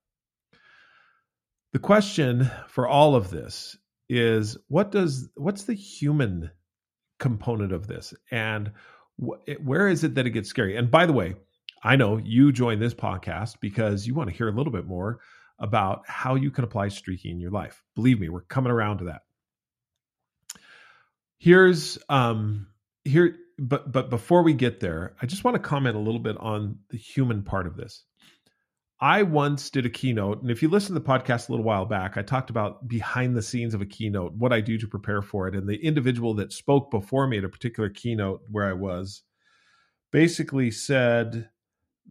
The 1.73 1.79
question 1.79 2.49
for 2.67 2.87
all 2.87 3.15
of 3.15 3.29
this 3.29 3.77
is 4.09 4.57
what 4.67 4.91
does 4.91 5.29
what's 5.35 5.63
the 5.63 5.73
human 5.73 6.51
component 7.19 7.71
of 7.71 7.87
this 7.87 8.13
and 8.29 8.71
wh- 9.17 9.39
where 9.63 9.87
is 9.87 10.03
it 10.03 10.15
that 10.15 10.27
it 10.27 10.31
gets 10.31 10.49
scary? 10.49 10.75
And 10.75 10.91
by 10.91 11.05
the 11.05 11.13
way, 11.13 11.35
I 11.83 11.95
know 11.95 12.17
you 12.17 12.51
joined 12.51 12.81
this 12.81 12.93
podcast 12.93 13.55
because 13.61 14.05
you 14.05 14.13
want 14.13 14.29
to 14.29 14.35
hear 14.35 14.49
a 14.49 14.51
little 14.51 14.73
bit 14.73 14.85
more 14.85 15.19
about 15.59 16.03
how 16.07 16.35
you 16.35 16.51
can 16.51 16.63
apply 16.63 16.89
streaking 16.89 17.31
in 17.31 17.39
your 17.39 17.51
life. 17.51 17.83
Believe 17.95 18.19
me, 18.19 18.29
we're 18.29 18.41
coming 18.41 18.71
around 18.71 18.97
to 18.97 19.05
that. 19.05 19.21
Here's 21.41 21.97
um 22.07 22.67
here 23.03 23.35
but 23.57 23.91
but 23.91 24.11
before 24.11 24.43
we 24.43 24.53
get 24.53 24.79
there, 24.79 25.15
I 25.19 25.25
just 25.25 25.43
want 25.43 25.55
to 25.55 25.59
comment 25.59 25.95
a 25.95 25.99
little 25.99 26.19
bit 26.19 26.37
on 26.37 26.77
the 26.91 26.97
human 26.97 27.41
part 27.41 27.65
of 27.65 27.75
this. 27.75 28.03
I 28.99 29.23
once 29.23 29.71
did 29.71 29.87
a 29.87 29.89
keynote, 29.89 30.43
and 30.43 30.51
if 30.51 30.61
you 30.61 30.69
listen 30.69 30.93
to 30.93 30.99
the 30.99 31.07
podcast 31.07 31.49
a 31.49 31.53
little 31.53 31.65
while 31.65 31.85
back, 31.85 32.15
I 32.15 32.21
talked 32.21 32.51
about 32.51 32.87
behind 32.87 33.35
the 33.35 33.41
scenes 33.41 33.73
of 33.73 33.81
a 33.81 33.87
keynote, 33.87 34.33
what 34.33 34.53
I 34.53 34.61
do 34.61 34.77
to 34.77 34.87
prepare 34.87 35.23
for 35.23 35.47
it. 35.47 35.55
And 35.55 35.67
the 35.67 35.83
individual 35.83 36.35
that 36.35 36.53
spoke 36.53 36.91
before 36.91 37.25
me 37.25 37.39
at 37.39 37.43
a 37.43 37.49
particular 37.49 37.89
keynote 37.89 38.41
where 38.51 38.69
I 38.69 38.73
was 38.73 39.23
basically 40.11 40.69
said 40.69 41.49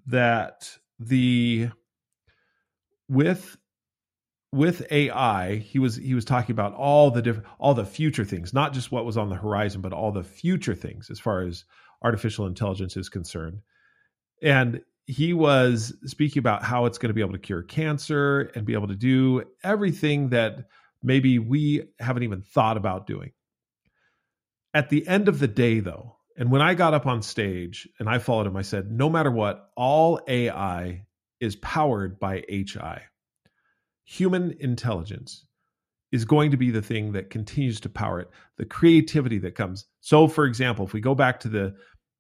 that 0.07 0.77
the 0.99 1.69
with 3.09 3.57
with 4.52 4.90
AI, 4.90 5.57
he 5.57 5.78
was 5.78 5.97
he 5.97 6.14
was 6.14 6.25
talking 6.25 6.52
about 6.52 6.75
all 6.75 7.11
the 7.11 7.23
different 7.23 7.47
all 7.59 7.75
the 7.75 7.85
future 7.85 8.25
things, 8.25 8.52
not 8.52 8.73
just 8.73 8.90
what 8.90 9.04
was 9.04 9.16
on 9.16 9.28
the 9.28 9.37
horizon, 9.37 9.80
but 9.80 9.92
all 9.92 10.11
the 10.11 10.25
future 10.25 10.75
things 10.75 11.09
as 11.11 11.21
far 11.21 11.42
as 11.42 11.64
artificial 12.02 12.47
intelligence 12.47 12.97
is 12.97 13.09
concerned. 13.09 13.61
And 14.42 14.80
he 15.07 15.33
was 15.33 15.95
speaking 16.07 16.40
about 16.40 16.64
how 16.64 16.87
it's 16.87 16.99
going 16.99 17.09
to 17.09 17.14
be 17.14 17.21
able 17.21 17.33
to 17.33 17.38
cure 17.38 17.62
cancer 17.62 18.50
and 18.54 18.64
be 18.64 18.75
able 18.75 18.88
to 18.88 18.97
do 18.97 19.42
everything 19.62 20.30
that 20.30 20.66
maybe 21.02 21.38
we 21.38 21.85
haven't 21.99 22.23
even 22.23 22.42
thought 22.42 22.76
about 22.76 23.07
doing. 23.07 23.33
At 24.73 24.88
the 24.88 25.07
end 25.07 25.28
of 25.28 25.38
the 25.38 25.49
day, 25.49 25.80
though, 25.80 26.16
and 26.37 26.50
when 26.50 26.62
I 26.62 26.75
got 26.75 26.95
up 26.95 27.07
on 27.07 27.23
stage 27.23 27.88
and 27.99 28.09
I 28.09 28.19
followed 28.19 28.47
him, 28.47 28.57
I 28.57 28.62
said, 28.62 28.90
no 28.90 29.11
matter 29.11 29.30
what, 29.30 29.71
all 29.76 30.21
AI 30.28 31.07
is 31.40 31.57
powered 31.57 32.21
by 32.21 32.45
HI 32.49 33.02
human 34.11 34.57
intelligence 34.59 35.47
is 36.11 36.25
going 36.25 36.50
to 36.50 36.57
be 36.57 36.73
the 36.73 36.83
thing 36.83 37.12
that 37.12 37.31
continues 37.31 37.79
to 37.79 37.88
power 37.88 38.19
it. 38.19 38.29
The 38.57 38.64
creativity 38.64 39.38
that 39.38 39.55
comes. 39.55 39.87
So 40.00 40.26
for 40.26 40.47
example 40.47 40.85
if 40.85 40.93
we 40.93 41.00
go 41.00 41.14
back 41.14 41.38
to 41.40 41.49
the 41.49 41.76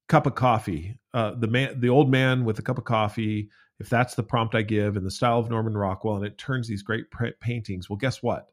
cup 0.08 0.26
of 0.26 0.36
coffee 0.36 0.98
uh, 1.14 1.34
the 1.36 1.48
man 1.48 1.80
the 1.80 1.88
old 1.88 2.08
man 2.08 2.44
with 2.44 2.58
a 2.60 2.62
cup 2.62 2.78
of 2.78 2.84
coffee 2.84 3.48
if 3.78 3.88
that's 3.88 4.16
the 4.16 4.24
prompt 4.24 4.56
i 4.56 4.62
give 4.62 4.96
in 4.96 5.04
the 5.04 5.10
style 5.10 5.38
of 5.38 5.48
norman 5.48 5.76
rockwell 5.76 6.16
and 6.16 6.26
it 6.26 6.36
turns 6.36 6.66
these 6.66 6.82
great 6.82 7.06
paintings 7.40 7.88
well 7.88 7.96
guess 7.96 8.22
what? 8.22 8.46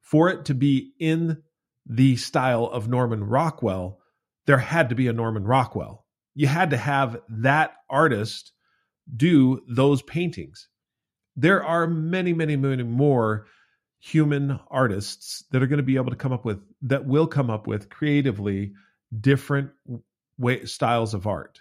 For 0.00 0.28
it 0.28 0.46
to 0.46 0.54
be 0.54 0.92
in 0.98 1.42
the 1.86 2.16
style 2.16 2.66
of 2.66 2.88
norman 2.88 3.24
rockwell 3.24 3.98
there 4.46 4.58
had 4.58 4.90
to 4.90 4.94
be 4.94 5.08
a 5.08 5.12
norman 5.12 5.44
rockwell. 5.44 6.04
You 6.34 6.48
had 6.48 6.70
to 6.70 6.76
have 6.76 7.18
that 7.28 7.76
artist 7.88 8.52
do 9.16 9.62
those 9.68 10.02
paintings 10.02 10.68
there 11.36 11.64
are 11.64 11.86
many, 11.86 12.32
many, 12.32 12.56
many 12.56 12.82
more 12.82 13.46
human 14.00 14.58
artists 14.68 15.44
that 15.50 15.62
are 15.62 15.66
going 15.66 15.78
to 15.78 15.82
be 15.82 15.96
able 15.96 16.10
to 16.10 16.16
come 16.16 16.32
up 16.32 16.44
with 16.44 16.60
that 16.82 17.06
will 17.06 17.26
come 17.26 17.50
up 17.50 17.66
with 17.66 17.88
creatively 17.88 18.72
different 19.20 19.70
way, 20.38 20.64
styles 20.64 21.14
of 21.14 21.26
art. 21.26 21.60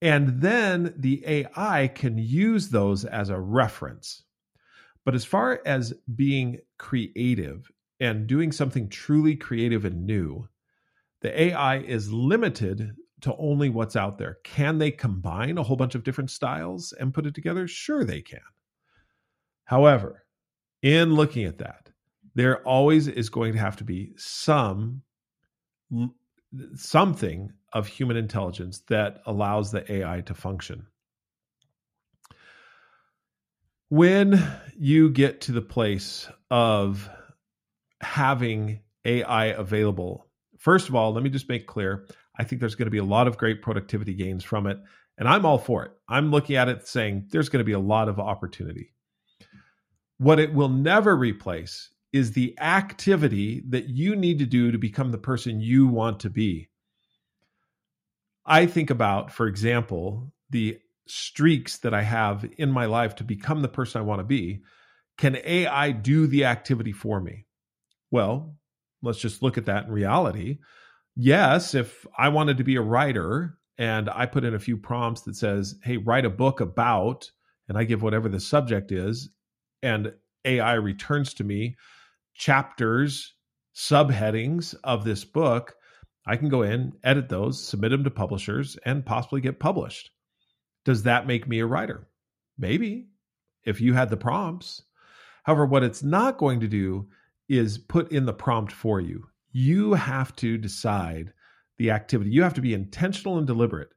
And 0.00 0.40
then 0.40 0.94
the 0.96 1.22
AI 1.26 1.90
can 1.94 2.18
use 2.18 2.68
those 2.68 3.04
as 3.04 3.28
a 3.28 3.38
reference. 3.38 4.22
But 5.04 5.14
as 5.14 5.24
far 5.24 5.60
as 5.66 5.92
being 6.14 6.58
creative 6.78 7.70
and 8.00 8.26
doing 8.26 8.52
something 8.52 8.88
truly 8.88 9.36
creative 9.36 9.84
and 9.84 10.06
new, 10.06 10.48
the 11.20 11.40
AI 11.40 11.78
is 11.78 12.12
limited 12.12 12.94
to 13.22 13.36
only 13.36 13.68
what's 13.68 13.96
out 13.96 14.18
there. 14.18 14.38
Can 14.44 14.78
they 14.78 14.90
combine 14.90 15.58
a 15.58 15.62
whole 15.62 15.76
bunch 15.76 15.94
of 15.94 16.04
different 16.04 16.30
styles 16.30 16.92
and 16.92 17.14
put 17.14 17.26
it 17.26 17.34
together? 17.34 17.66
Sure, 17.68 18.04
they 18.04 18.20
can. 18.20 18.40
However, 19.64 20.24
in 20.82 21.14
looking 21.14 21.44
at 21.44 21.58
that, 21.58 21.90
there 22.34 22.62
always 22.66 23.08
is 23.08 23.28
going 23.28 23.52
to 23.52 23.58
have 23.58 23.76
to 23.76 23.84
be 23.84 24.12
some 24.16 25.02
something 26.74 27.52
of 27.72 27.86
human 27.86 28.16
intelligence 28.16 28.80
that 28.88 29.20
allows 29.26 29.70
the 29.70 29.90
AI 29.90 30.20
to 30.22 30.34
function. 30.34 30.86
When 33.88 34.42
you 34.76 35.10
get 35.10 35.42
to 35.42 35.52
the 35.52 35.62
place 35.62 36.28
of 36.50 37.08
having 38.00 38.80
AI 39.04 39.46
available, 39.46 40.26
first 40.58 40.88
of 40.88 40.94
all, 40.94 41.12
let 41.12 41.22
me 41.22 41.30
just 41.30 41.48
make 41.48 41.66
clear 41.66 42.06
I 42.36 42.44
think 42.44 42.60
there's 42.60 42.74
going 42.74 42.86
to 42.86 42.90
be 42.90 42.98
a 42.98 43.04
lot 43.04 43.28
of 43.28 43.36
great 43.36 43.60
productivity 43.60 44.14
gains 44.14 44.42
from 44.42 44.66
it. 44.66 44.78
And 45.18 45.28
I'm 45.28 45.44
all 45.44 45.58
for 45.58 45.84
it. 45.84 45.92
I'm 46.08 46.30
looking 46.30 46.56
at 46.56 46.68
it 46.68 46.88
saying 46.88 47.28
there's 47.30 47.50
going 47.50 47.60
to 47.60 47.64
be 47.64 47.72
a 47.72 47.78
lot 47.78 48.08
of 48.08 48.18
opportunity. 48.18 48.91
What 50.22 50.38
it 50.38 50.54
will 50.54 50.68
never 50.68 51.16
replace 51.16 51.90
is 52.12 52.30
the 52.30 52.56
activity 52.60 53.64
that 53.70 53.88
you 53.88 54.14
need 54.14 54.38
to 54.38 54.46
do 54.46 54.70
to 54.70 54.78
become 54.78 55.10
the 55.10 55.18
person 55.18 55.60
you 55.60 55.88
want 55.88 56.20
to 56.20 56.30
be. 56.30 56.68
I 58.46 58.66
think 58.66 58.90
about, 58.90 59.32
for 59.32 59.48
example, 59.48 60.32
the 60.48 60.78
streaks 61.08 61.78
that 61.78 61.92
I 61.92 62.02
have 62.02 62.48
in 62.56 62.70
my 62.70 62.84
life 62.84 63.16
to 63.16 63.24
become 63.24 63.62
the 63.62 63.68
person 63.68 64.00
I 64.00 64.04
want 64.04 64.20
to 64.20 64.24
be. 64.24 64.62
Can 65.18 65.38
AI 65.44 65.90
do 65.90 66.28
the 66.28 66.44
activity 66.44 66.92
for 66.92 67.20
me? 67.20 67.46
Well, 68.12 68.54
let's 69.02 69.18
just 69.18 69.42
look 69.42 69.58
at 69.58 69.66
that 69.66 69.86
in 69.86 69.90
reality. 69.90 70.58
Yes, 71.16 71.74
if 71.74 72.06
I 72.16 72.28
wanted 72.28 72.58
to 72.58 72.64
be 72.64 72.76
a 72.76 72.80
writer 72.80 73.58
and 73.76 74.08
I 74.08 74.26
put 74.26 74.44
in 74.44 74.54
a 74.54 74.60
few 74.60 74.76
prompts 74.76 75.22
that 75.22 75.34
says, 75.34 75.80
"Hey, 75.82 75.96
write 75.96 76.26
a 76.26 76.30
book 76.30 76.60
about," 76.60 77.32
and 77.68 77.76
I 77.76 77.82
give 77.82 78.02
whatever 78.02 78.28
the 78.28 78.38
subject 78.38 78.92
is, 78.92 79.28
and 79.82 80.12
AI 80.44 80.74
returns 80.74 81.34
to 81.34 81.44
me 81.44 81.76
chapters, 82.34 83.34
subheadings 83.74 84.74
of 84.84 85.04
this 85.04 85.24
book, 85.24 85.74
I 86.26 86.36
can 86.36 86.48
go 86.48 86.62
in, 86.62 86.92
edit 87.02 87.28
those, 87.28 87.62
submit 87.62 87.90
them 87.90 88.04
to 88.04 88.10
publishers, 88.10 88.76
and 88.84 89.04
possibly 89.04 89.40
get 89.40 89.60
published. 89.60 90.10
Does 90.84 91.02
that 91.04 91.26
make 91.26 91.48
me 91.48 91.60
a 91.60 91.66
writer? 91.66 92.08
Maybe, 92.58 93.08
if 93.64 93.80
you 93.80 93.94
had 93.94 94.10
the 94.10 94.16
prompts. 94.16 94.82
However, 95.44 95.66
what 95.66 95.82
it's 95.82 96.02
not 96.02 96.38
going 96.38 96.60
to 96.60 96.68
do 96.68 97.08
is 97.48 97.78
put 97.78 98.12
in 98.12 98.26
the 98.26 98.32
prompt 98.32 98.72
for 98.72 99.00
you. 99.00 99.24
You 99.50 99.94
have 99.94 100.34
to 100.36 100.56
decide 100.56 101.32
the 101.78 101.90
activity. 101.90 102.30
You 102.30 102.42
have 102.42 102.54
to 102.54 102.60
be 102.60 102.74
intentional 102.74 103.38
and 103.38 103.46
deliberate. 103.46 103.90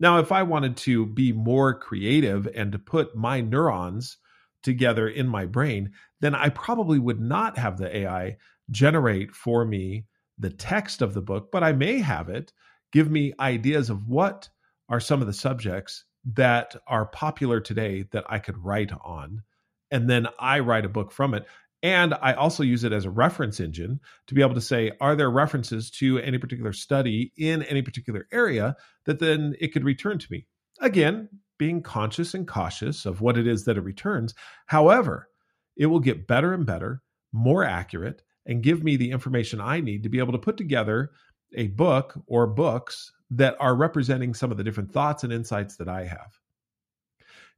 Now, 0.00 0.18
if 0.18 0.32
I 0.32 0.42
wanted 0.42 0.76
to 0.78 1.06
be 1.06 1.32
more 1.32 1.78
creative 1.78 2.48
and 2.54 2.72
to 2.72 2.78
put 2.78 3.16
my 3.16 3.40
neurons 3.40 4.16
together 4.62 5.08
in 5.08 5.28
my 5.28 5.46
brain, 5.46 5.92
then 6.20 6.34
I 6.34 6.48
probably 6.48 6.98
would 6.98 7.20
not 7.20 7.58
have 7.58 7.78
the 7.78 7.94
AI 7.96 8.36
generate 8.70 9.34
for 9.34 9.64
me 9.64 10.04
the 10.38 10.50
text 10.50 11.02
of 11.02 11.14
the 11.14 11.22
book, 11.22 11.50
but 11.50 11.62
I 11.62 11.72
may 11.72 11.98
have 11.98 12.28
it 12.28 12.52
give 12.92 13.10
me 13.10 13.34
ideas 13.40 13.90
of 13.90 14.08
what 14.08 14.48
are 14.88 15.00
some 15.00 15.20
of 15.20 15.26
the 15.26 15.32
subjects 15.32 16.04
that 16.24 16.76
are 16.86 17.06
popular 17.06 17.60
today 17.60 18.04
that 18.12 18.24
I 18.28 18.38
could 18.38 18.56
write 18.58 18.92
on. 19.04 19.42
And 19.90 20.08
then 20.08 20.26
I 20.38 20.60
write 20.60 20.84
a 20.84 20.90
book 20.90 21.12
from 21.12 21.34
it. 21.34 21.46
And 21.82 22.14
I 22.20 22.32
also 22.32 22.62
use 22.62 22.82
it 22.82 22.92
as 22.92 23.04
a 23.04 23.10
reference 23.10 23.60
engine 23.60 24.00
to 24.26 24.34
be 24.34 24.42
able 24.42 24.54
to 24.54 24.60
say, 24.60 24.90
are 25.00 25.14
there 25.14 25.30
references 25.30 25.90
to 25.92 26.18
any 26.18 26.38
particular 26.38 26.72
study 26.72 27.32
in 27.36 27.62
any 27.62 27.82
particular 27.82 28.26
area 28.32 28.76
that 29.06 29.20
then 29.20 29.54
it 29.60 29.72
could 29.72 29.84
return 29.84 30.18
to 30.18 30.26
me? 30.30 30.46
Again, 30.80 31.28
being 31.58 31.82
conscious 31.82 32.34
and 32.34 32.46
cautious 32.46 33.04
of 33.06 33.20
what 33.20 33.36
it 33.36 33.46
is 33.46 33.64
that 33.64 33.76
it 33.76 33.82
returns. 33.82 34.34
However, 34.66 35.28
it 35.76 35.86
will 35.86 36.00
get 36.00 36.26
better 36.26 36.54
and 36.54 36.64
better, 36.64 37.02
more 37.32 37.64
accurate, 37.64 38.22
and 38.46 38.62
give 38.62 38.82
me 38.82 38.96
the 38.96 39.10
information 39.10 39.60
I 39.60 39.80
need 39.80 40.02
to 40.02 40.08
be 40.08 40.18
able 40.18 40.32
to 40.32 40.38
put 40.38 40.56
together 40.56 41.10
a 41.54 41.68
book 41.68 42.18
or 42.26 42.46
books 42.46 43.12
that 43.30 43.56
are 43.60 43.74
representing 43.74 44.34
some 44.34 44.50
of 44.50 44.56
the 44.56 44.64
different 44.64 44.92
thoughts 44.92 45.24
and 45.24 45.32
insights 45.32 45.76
that 45.76 45.88
I 45.88 46.04
have. 46.04 46.38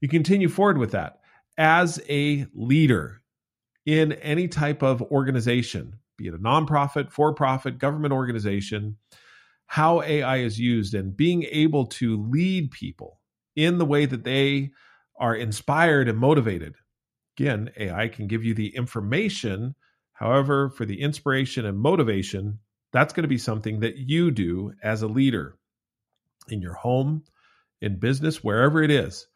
You 0.00 0.08
continue 0.08 0.48
forward 0.48 0.78
with 0.78 0.90
that. 0.92 1.20
As 1.58 2.00
a 2.08 2.46
leader, 2.54 3.22
in 3.86 4.12
any 4.14 4.48
type 4.48 4.82
of 4.82 5.02
organization, 5.02 5.94
be 6.16 6.26
it 6.26 6.34
a 6.34 6.38
nonprofit, 6.38 7.10
for 7.10 7.34
profit, 7.34 7.78
government 7.78 8.12
organization, 8.12 8.96
how 9.66 10.02
AI 10.02 10.38
is 10.38 10.58
used 10.58 10.94
and 10.94 11.16
being 11.16 11.44
able 11.44 11.86
to 11.86 12.22
lead 12.24 12.70
people 12.70 13.19
in 13.56 13.78
the 13.78 13.84
way 13.84 14.06
that 14.06 14.24
they 14.24 14.70
are 15.18 15.34
inspired 15.34 16.08
and 16.08 16.18
motivated. 16.18 16.74
Again, 17.38 17.70
AI 17.76 18.08
can 18.08 18.26
give 18.26 18.44
you 18.44 18.54
the 18.54 18.74
information. 18.74 19.74
However, 20.12 20.70
for 20.70 20.84
the 20.84 21.00
inspiration 21.00 21.64
and 21.64 21.78
motivation, 21.78 22.58
that's 22.92 23.12
going 23.12 23.22
to 23.24 23.28
be 23.28 23.38
something 23.38 23.80
that 23.80 23.96
you 23.96 24.30
do 24.30 24.72
as 24.82 25.02
a 25.02 25.08
leader 25.08 25.56
in 26.48 26.60
your 26.60 26.74
home, 26.74 27.22
in 27.80 27.98
business, 27.98 28.42
wherever 28.42 28.82
it 28.82 28.90
is. 28.90 29.26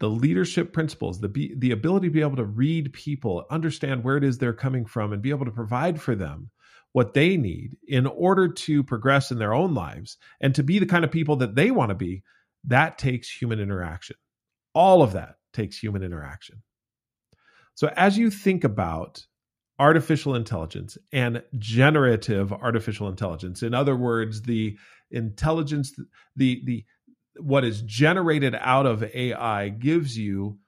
The 0.00 0.08
leadership 0.08 0.72
principles, 0.72 1.20
the 1.20 1.54
the 1.56 1.70
ability 1.70 2.08
to 2.08 2.12
be 2.12 2.20
able 2.20 2.36
to 2.36 2.44
read 2.44 2.92
people, 2.92 3.44
understand 3.50 4.02
where 4.02 4.16
it 4.16 4.24
is 4.24 4.38
they're 4.38 4.52
coming 4.52 4.86
from, 4.86 5.12
and 5.12 5.22
be 5.22 5.30
able 5.30 5.46
to 5.46 5.52
provide 5.52 6.00
for 6.00 6.14
them 6.14 6.50
what 6.92 7.14
they 7.14 7.36
need 7.36 7.76
in 7.88 8.06
order 8.06 8.48
to 8.48 8.84
progress 8.84 9.30
in 9.30 9.38
their 9.38 9.52
own 9.52 9.74
lives 9.74 10.16
and 10.40 10.54
to 10.54 10.62
be 10.62 10.78
the 10.78 10.86
kind 10.86 11.04
of 11.04 11.10
people 11.10 11.36
that 11.36 11.54
they 11.54 11.70
want 11.70 11.90
to 11.90 11.94
be, 11.94 12.22
that 12.66 12.98
takes 12.98 13.30
human 13.30 13.60
interaction. 13.60 14.16
All 14.74 15.02
of 15.02 15.12
that 15.12 15.36
takes 15.52 15.78
human 15.78 16.02
interaction. 16.02 16.62
So 17.74 17.92
as 17.96 18.16
you 18.16 18.30
think 18.30 18.64
about 18.64 19.26
artificial 19.78 20.34
intelligence 20.34 20.96
and 21.12 21.42
generative 21.58 22.52
artificial 22.52 23.08
intelligence, 23.08 23.62
in 23.62 23.74
other 23.74 23.96
words, 23.96 24.42
the 24.42 24.76
intelligence, 25.10 25.92
the 26.36 26.62
the 26.64 26.84
what 27.40 27.64
is 27.64 27.82
generated 27.82 28.54
out 28.60 28.86
of 28.86 29.02
AI 29.02 29.68
gives 29.68 30.16
you 30.16 30.58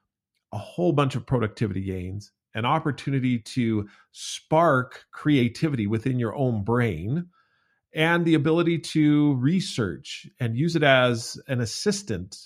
a 0.51 0.57
whole 0.57 0.91
bunch 0.91 1.15
of 1.15 1.25
productivity 1.25 1.81
gains, 1.81 2.31
an 2.53 2.65
opportunity 2.65 3.39
to 3.39 3.87
spark 4.11 5.05
creativity 5.11 5.87
within 5.87 6.19
your 6.19 6.35
own 6.35 6.63
brain, 6.63 7.27
and 7.93 8.25
the 8.25 8.35
ability 8.35 8.79
to 8.79 9.35
research 9.35 10.27
and 10.39 10.57
use 10.57 10.75
it 10.75 10.83
as 10.83 11.39
an 11.47 11.61
assistant, 11.61 12.37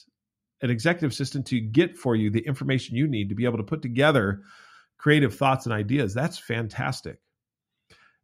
an 0.62 0.70
executive 0.70 1.12
assistant 1.12 1.48
to 1.48 1.60
get 1.60 1.98
for 1.98 2.16
you 2.16 2.30
the 2.30 2.46
information 2.46 2.96
you 2.96 3.08
need 3.08 3.30
to 3.30 3.36
be 3.36 3.46
able 3.46 3.58
to 3.58 3.64
put 3.64 3.82
together 3.82 4.42
creative 4.98 5.36
thoughts 5.36 5.66
and 5.66 5.74
ideas. 5.74 6.14
That's 6.14 6.38
fantastic. 6.38 7.20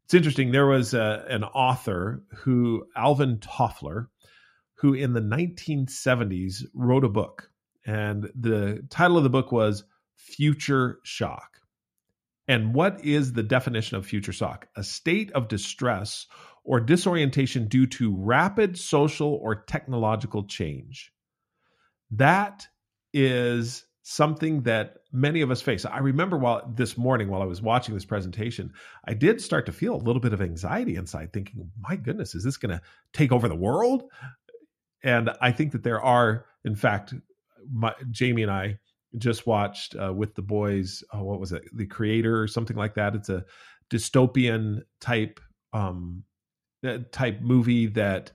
It's 0.05 0.13
interesting. 0.13 0.51
There 0.51 0.67
was 0.67 0.93
a, 0.93 1.25
an 1.27 1.43
author 1.43 2.23
who, 2.37 2.85
Alvin 2.95 3.39
Toffler, 3.39 4.07
who 4.75 4.93
in 4.93 5.13
the 5.13 5.21
1970s 5.21 6.63
wrote 6.73 7.03
a 7.03 7.09
book. 7.09 7.49
And 7.85 8.29
the 8.35 8.85
title 8.89 9.17
of 9.17 9.23
the 9.23 9.29
book 9.29 9.51
was 9.51 9.83
Future 10.15 10.99
Shock. 11.03 11.57
And 12.47 12.73
what 12.73 13.03
is 13.03 13.33
the 13.33 13.43
definition 13.43 13.97
of 13.97 14.05
future 14.05 14.31
shock? 14.31 14.67
A 14.75 14.83
state 14.83 15.31
of 15.33 15.49
distress 15.49 16.27
or 16.67 16.81
disorientation 16.81 17.65
due 17.67 17.87
to 17.87 18.13
rapid 18.13 18.77
social 18.77 19.35
or 19.41 19.55
technological 19.55 20.43
change. 20.43 21.13
That 22.11 22.67
is 23.13 23.85
something 24.03 24.61
that 24.63 24.97
many 25.13 25.39
of 25.41 25.49
us 25.49 25.61
face. 25.61 25.85
I 25.85 25.99
remember 25.99 26.37
while 26.37 26.69
this 26.75 26.97
morning 26.97 27.29
while 27.29 27.41
I 27.41 27.45
was 27.45 27.61
watching 27.61 27.95
this 27.95 28.05
presentation, 28.05 28.73
I 29.05 29.13
did 29.13 29.41
start 29.41 29.65
to 29.67 29.71
feel 29.71 29.95
a 29.95 30.03
little 30.03 30.19
bit 30.19 30.33
of 30.33 30.41
anxiety 30.41 30.97
inside 30.97 31.31
thinking, 31.31 31.71
"My 31.79 31.95
goodness, 31.95 32.35
is 32.35 32.43
this 32.43 32.57
going 32.57 32.77
to 32.77 32.81
take 33.13 33.31
over 33.31 33.47
the 33.47 33.55
world?" 33.55 34.03
And 35.03 35.29
I 35.41 35.53
think 35.53 35.71
that 35.71 35.83
there 35.83 36.01
are 36.01 36.45
in 36.65 36.75
fact 36.75 37.13
my, 37.71 37.93
Jamie 38.11 38.43
and 38.43 38.51
I 38.51 38.77
just 39.17 39.47
watched 39.47 39.95
uh, 39.95 40.13
with 40.13 40.35
the 40.35 40.41
boys 40.41 41.01
oh, 41.13 41.23
what 41.23 41.39
was 41.39 41.53
it? 41.53 41.63
The 41.73 41.85
Creator 41.85 42.41
or 42.41 42.47
something 42.47 42.75
like 42.75 42.95
that. 42.95 43.15
It's 43.15 43.29
a 43.29 43.45
dystopian 43.89 44.81
type 44.99 45.39
um 45.71 46.23
Uh, 46.87 46.99
type 47.11 47.41
movie 47.41 47.87
that 47.87 48.31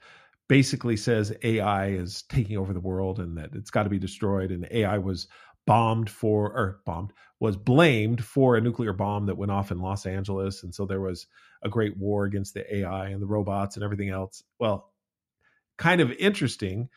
basically 0.49 0.97
says 0.97 1.35
AI 1.43 1.89
is 1.89 2.25
taking 2.29 2.59
over 2.59 2.73
the 2.73 2.81
world 2.81 3.19
and 3.21 3.39
that 3.39 3.51
it's 3.55 3.71
got 3.71 3.85
to 3.85 3.91
be 3.91 3.99
destroyed 3.99 4.51
and 4.51 4.69
AI 4.71 4.99
was 4.99 5.29
bombed 5.67 6.11
for 6.11 6.53
or 6.53 6.81
bombed 6.85 7.13
was 7.41 7.57
blamed 7.57 8.23
for 8.23 8.57
a 8.57 8.61
nuclear 8.61 8.93
bomb 8.93 9.27
that 9.27 9.37
went 9.37 9.51
off 9.51 9.71
in 9.71 9.81
Los 9.81 10.05
Angeles 10.05 10.63
and 10.63 10.75
so 10.75 10.85
there 10.85 11.01
was 11.01 11.27
a 11.63 11.69
great 11.69 11.97
war 11.97 12.25
against 12.25 12.53
the 12.55 12.77
AI 12.77 13.09
and 13.09 13.23
the 13.23 13.27
robots 13.27 13.77
and 13.77 13.85
everything 13.85 14.11
else. 14.11 14.43
Well 14.59 14.93
kind 15.79 16.01
of 16.01 16.13
interesting 16.13 16.89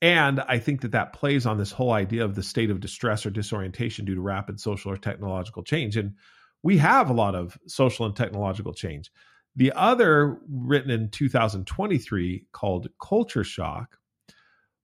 and 0.00 0.40
I 0.40 0.58
think 0.58 0.80
that 0.80 0.92
that 0.92 1.12
plays 1.12 1.44
on 1.44 1.58
this 1.58 1.72
whole 1.72 1.92
idea 1.92 2.24
of 2.24 2.34
the 2.34 2.42
state 2.42 2.70
of 2.70 2.80
distress 2.80 3.26
or 3.26 3.30
disorientation 3.30 4.04
due 4.04 4.14
to 4.14 4.20
rapid 4.20 4.58
social 4.58 4.90
or 4.90 4.96
technological 4.96 5.62
change 5.62 5.96
and 5.96 6.14
we 6.62 6.78
have 6.78 7.10
a 7.10 7.14
lot 7.14 7.34
of 7.34 7.58
social 7.66 8.06
and 8.06 8.16
technological 8.16 8.72
change 8.72 9.10
the 9.56 9.72
other 9.72 10.38
written 10.48 10.90
in 10.90 11.10
2023 11.10 12.46
called 12.52 12.88
culture 13.00 13.44
shock 13.44 13.98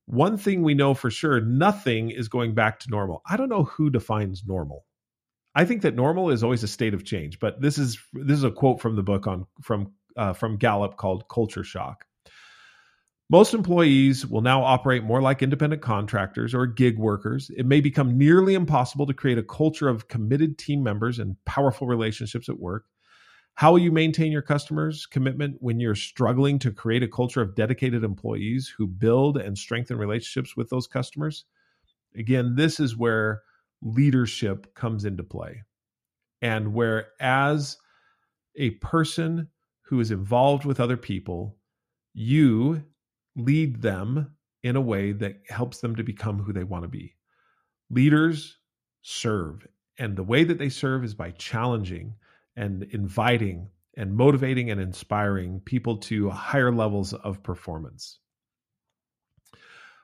one 0.09 0.39
thing 0.39 0.63
we 0.63 0.73
know 0.73 0.95
for 0.95 1.11
sure 1.11 1.39
nothing 1.39 2.11
is 2.11 2.29
going 2.29 2.55
back 2.55 2.81
to 2.81 2.91
normal. 2.91 3.21
I 3.29 3.37
don't 3.37 3.51
know 3.51 3.65
who 3.65 3.91
defines 3.91 4.43
normal. 4.47 4.87
I 5.55 5.67
think 5.67 5.83
that 5.83 5.95
normal 5.95 6.31
is 6.31 6.43
always 6.43 6.63
a 6.63 6.69
state 6.69 6.95
of 6.95 7.05
change, 7.05 7.39
but 7.39 7.61
this 7.61 7.77
is 7.77 7.99
this 8.15 8.39
is 8.39 8.45
a 8.45 8.51
quote 8.51 8.81
from 8.81 8.97
the 8.97 9.03
book 9.03 9.27
on 9.27 9.47
from 9.61 9.93
uh, 10.17 10.33
from 10.33 10.57
Gallup 10.57 10.97
called 10.97 11.29
Culture 11.29 11.63
Shock. 11.63 12.07
Most 13.29 13.53
employees 13.53 14.27
will 14.27 14.41
now 14.41 14.65
operate 14.65 15.05
more 15.05 15.21
like 15.21 15.43
independent 15.43 15.83
contractors 15.83 16.55
or 16.55 16.67
gig 16.67 16.99
workers. 16.99 17.51
It 17.55 17.67
may 17.67 17.83
become 17.83 18.17
nearly 18.17 18.55
impossible 18.55 19.05
to 19.07 19.13
create 19.13 19.37
a 19.37 19.43
culture 19.43 19.89
of 19.89 20.09
committed 20.09 20.57
team 20.57 20.83
members 20.83 21.19
and 21.19 21.37
powerful 21.45 21.87
relationships 21.87 22.49
at 22.49 22.59
work. 22.59 22.87
How 23.59 23.73
will 23.73 23.81
you 23.81 23.91
maintain 23.91 24.31
your 24.31 24.41
customers' 24.41 25.05
commitment 25.05 25.57
when 25.59 25.81
you're 25.81 25.97
struggling 25.97 26.61
to 26.61 26.71
create 26.71 27.03
a 27.03 27.09
culture 27.09 27.41
of 27.41 27.57
dedicated 27.57 28.05
employees 28.05 28.73
who 28.79 28.87
build 28.87 29.37
and 29.37 29.59
strengthen 29.59 29.99
relationships 29.99 30.57
with 30.57 30.71
those 30.71 30.87
customers? 30.87 31.45
Again, 32.15 32.55
this 32.55 32.79
is 32.79 32.97
where 32.97 33.43
leadership 33.83 34.73
comes 34.77 35.05
into 35.05 35.25
play. 35.25 35.65
And 36.41 36.73
where, 36.73 37.09
as 37.19 37.79
a 38.55 38.71
person 38.71 39.49
who 39.83 39.99
is 39.99 40.13
involved 40.13 40.65
with 40.65 40.79
other 40.79 40.97
people, 40.97 41.57
you 42.15 42.85
lead 43.35 43.83
them 43.83 44.37
in 44.63 44.77
a 44.77 44.81
way 44.81 45.11
that 45.11 45.43
helps 45.49 45.81
them 45.81 45.97
to 45.97 46.05
become 46.05 46.39
who 46.39 46.53
they 46.53 46.63
want 46.63 46.85
to 46.85 46.89
be. 46.89 47.17
Leaders 47.91 48.57
serve, 49.03 49.67
and 49.99 50.15
the 50.15 50.23
way 50.23 50.45
that 50.45 50.59
they 50.59 50.69
serve 50.69 51.03
is 51.03 51.15
by 51.15 51.33
challenging 51.33 52.15
and 52.59 52.83
inviting 52.83 53.71
and 53.97 54.15
motivating 54.15 54.71
and 54.71 54.81
inspiring 54.81 55.61
people 55.61 55.99
to 55.99 56.31
higher 56.31 56.73
levels 56.73 57.13
of 57.15 57.43
performance. 57.43 58.19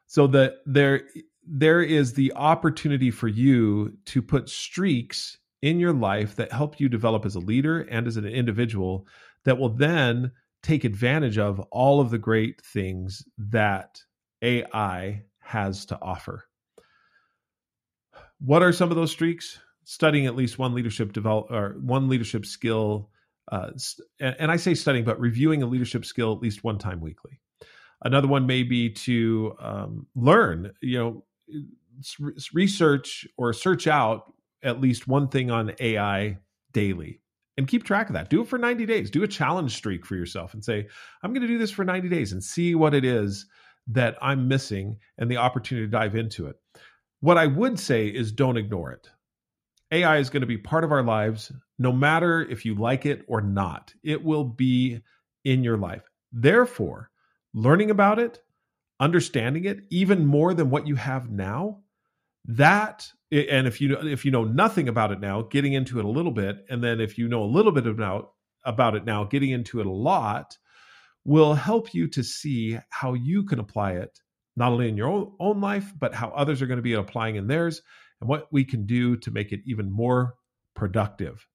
So 0.06 0.26
that 0.28 0.54
there 0.66 1.02
there 1.46 1.82
is 1.82 2.14
the 2.14 2.32
opportunity 2.34 3.10
for 3.10 3.28
you 3.28 3.96
to 4.06 4.22
put 4.22 4.48
streaks 4.48 5.38
in 5.60 5.78
your 5.78 5.92
life 5.92 6.36
that 6.36 6.52
help 6.52 6.80
you 6.80 6.88
develop 6.88 7.26
as 7.26 7.34
a 7.34 7.40
leader 7.40 7.80
and 7.80 8.06
as 8.06 8.16
an 8.16 8.26
individual 8.26 9.06
that 9.44 9.58
will 9.58 9.68
then 9.68 10.32
take 10.62 10.84
advantage 10.84 11.38
of 11.38 11.60
all 11.70 12.00
of 12.00 12.10
the 12.10 12.18
great 12.18 12.62
things 12.62 13.22
that 13.36 14.00
AI 14.42 15.22
has 15.38 15.86
to 15.86 15.98
offer. 16.00 16.44
What 18.40 18.62
are 18.62 18.72
some 18.72 18.90
of 18.90 18.96
those 18.96 19.10
streaks? 19.10 19.58
Studying 19.84 20.26
at 20.26 20.36
least 20.36 20.58
one 20.58 20.74
leadership 20.74 21.12
develop 21.12 21.50
or 21.50 21.76
one 21.80 22.08
leadership 22.08 22.46
skill 22.46 23.10
uh, 23.52 23.70
and, 24.20 24.36
and, 24.38 24.50
I 24.50 24.56
say 24.56 24.74
studying, 24.74 25.04
but 25.04 25.20
reviewing 25.20 25.62
a 25.62 25.66
leadership 25.66 26.06
skill 26.06 26.32
at 26.32 26.40
least 26.40 26.64
one 26.64 26.78
time 26.78 27.00
weekly. 27.00 27.40
Another 28.02 28.26
one 28.26 28.46
may 28.46 28.62
be 28.62 28.90
to 28.90 29.54
um, 29.60 30.06
learn, 30.14 30.72
you 30.80 30.98
know, 30.98 31.24
research 32.52 33.26
or 33.36 33.52
search 33.52 33.86
out 33.86 34.32
at 34.62 34.80
least 34.80 35.06
one 35.06 35.28
thing 35.28 35.50
on 35.50 35.74
AI 35.78 36.38
daily 36.72 37.20
and 37.56 37.68
keep 37.68 37.84
track 37.84 38.08
of 38.08 38.14
that. 38.14 38.30
Do 38.30 38.42
it 38.42 38.48
for 38.48 38.58
90 38.58 38.86
days. 38.86 39.10
Do 39.10 39.22
a 39.22 39.28
challenge 39.28 39.76
streak 39.76 40.04
for 40.04 40.16
yourself 40.16 40.54
and 40.54 40.64
say, 40.64 40.88
I'm 41.22 41.32
going 41.32 41.42
to 41.42 41.48
do 41.48 41.58
this 41.58 41.70
for 41.70 41.84
90 41.84 42.08
days 42.08 42.32
and 42.32 42.42
see 42.42 42.74
what 42.74 42.94
it 42.94 43.04
is 43.04 43.46
that 43.88 44.16
I'm 44.20 44.48
missing 44.48 44.96
and 45.18 45.30
the 45.30 45.36
opportunity 45.36 45.86
to 45.86 45.90
dive 45.90 46.16
into 46.16 46.46
it. 46.46 46.56
What 47.20 47.38
I 47.38 47.46
would 47.46 47.78
say 47.78 48.08
is 48.08 48.32
don't 48.32 48.56
ignore 48.56 48.92
it. 48.92 49.08
AI 49.90 50.18
is 50.18 50.30
going 50.30 50.40
to 50.40 50.46
be 50.46 50.58
part 50.58 50.84
of 50.84 50.92
our 50.92 51.02
lives, 51.02 51.52
no 51.78 51.92
matter 51.92 52.42
if 52.42 52.64
you 52.64 52.74
like 52.74 53.06
it 53.06 53.24
or 53.28 53.40
not. 53.40 53.92
It 54.02 54.24
will 54.24 54.44
be 54.44 55.00
in 55.44 55.62
your 55.62 55.76
life. 55.76 56.02
Therefore, 56.32 57.10
learning 57.52 57.90
about 57.90 58.18
it, 58.18 58.40
understanding 58.98 59.64
it 59.64 59.80
even 59.90 60.26
more 60.26 60.54
than 60.54 60.70
what 60.70 60.86
you 60.86 60.96
have 60.96 61.30
now, 61.30 61.80
that 62.46 63.08
and 63.30 63.66
if 63.66 63.80
you 63.80 63.96
if 63.96 64.24
you 64.24 64.30
know 64.30 64.44
nothing 64.44 64.88
about 64.88 65.12
it 65.12 65.20
now, 65.20 65.42
getting 65.42 65.72
into 65.72 65.98
it 65.98 66.04
a 66.04 66.08
little 66.08 66.32
bit, 66.32 66.64
and 66.68 66.82
then 66.82 67.00
if 67.00 67.18
you 67.18 67.28
know 67.28 67.42
a 67.42 67.46
little 67.46 67.72
bit 67.72 67.86
about 67.86 68.32
about 68.64 68.94
it 68.94 69.04
now, 69.04 69.24
getting 69.24 69.50
into 69.50 69.80
it 69.80 69.86
a 69.86 69.90
lot 69.90 70.56
will 71.24 71.54
help 71.54 71.94
you 71.94 72.06
to 72.08 72.22
see 72.22 72.78
how 72.90 73.14
you 73.14 73.44
can 73.44 73.58
apply 73.58 73.92
it 73.92 74.18
not 74.56 74.72
only 74.72 74.88
in 74.88 74.96
your 74.96 75.08
own, 75.08 75.32
own 75.40 75.60
life, 75.60 75.92
but 75.98 76.14
how 76.14 76.28
others 76.30 76.62
are 76.62 76.66
going 76.66 76.78
to 76.78 76.82
be 76.82 76.92
applying 76.92 77.36
in 77.36 77.46
theirs 77.46 77.82
and 78.20 78.28
what 78.28 78.52
we 78.52 78.64
can 78.64 78.86
do 78.86 79.16
to 79.16 79.30
make 79.30 79.52
it 79.52 79.60
even 79.64 79.90
more 79.90 80.34
productive. 80.74 81.46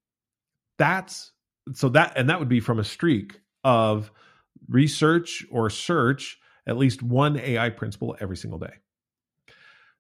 That's 0.78 1.32
so 1.74 1.90
that, 1.90 2.14
and 2.16 2.30
that 2.30 2.40
would 2.40 2.50
be 2.50 2.60
from 2.60 2.80
a 2.80 2.84
streak 2.84 3.40
of 3.64 4.12
research 4.68 5.46
or 5.52 5.70
search 5.70 6.40
at 6.68 6.78
least 6.78 7.02
one 7.04 7.38
AI 7.38 7.70
principle 7.70 8.16
every 8.20 8.38
single 8.38 8.60
day. 8.60 8.74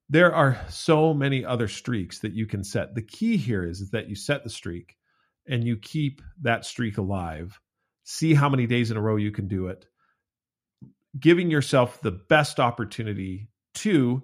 There 0.09 0.33
are 0.33 0.59
so 0.69 1.13
many 1.13 1.45
other 1.45 1.67
streaks 1.67 2.19
that 2.19 2.33
you 2.33 2.47
can 2.47 2.63
set. 2.63 2.95
The 2.95 3.01
key 3.01 3.37
here 3.37 3.63
is, 3.63 3.81
is 3.81 3.91
that 3.91 4.09
you 4.09 4.15
set 4.15 4.43
the 4.43 4.49
streak 4.49 4.97
and 5.47 5.63
you 5.63 5.77
keep 5.77 6.21
that 6.41 6.65
streak 6.65 6.97
alive. 6.97 7.59
See 8.03 8.33
how 8.33 8.49
many 8.49 8.65
days 8.65 8.89
in 8.89 8.97
a 8.97 9.01
row 9.01 9.17
you 9.17 9.31
can 9.31 9.47
do 9.47 9.67
it, 9.67 9.85
giving 11.19 11.51
yourself 11.51 12.01
the 12.01 12.11
best 12.11 12.59
opportunity 12.59 13.49
to 13.75 14.23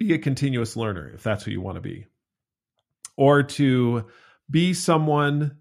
be 0.00 0.14
a 0.14 0.18
continuous 0.18 0.76
learner 0.76 1.12
if 1.14 1.22
that's 1.22 1.44
who 1.44 1.50
you 1.50 1.60
want 1.60 1.76
to 1.76 1.82
be, 1.82 2.06
or 3.16 3.42
to 3.42 4.06
be 4.50 4.72
someone 4.72 5.58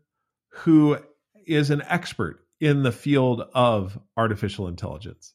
who 0.47 0.97
is 1.45 1.69
an 1.69 1.84
expert 1.86 2.45
in 2.62 2.82
the 2.82 2.91
field 2.91 3.41
of 3.54 3.99
artificial 4.15 4.69
intelligence. 4.69 5.34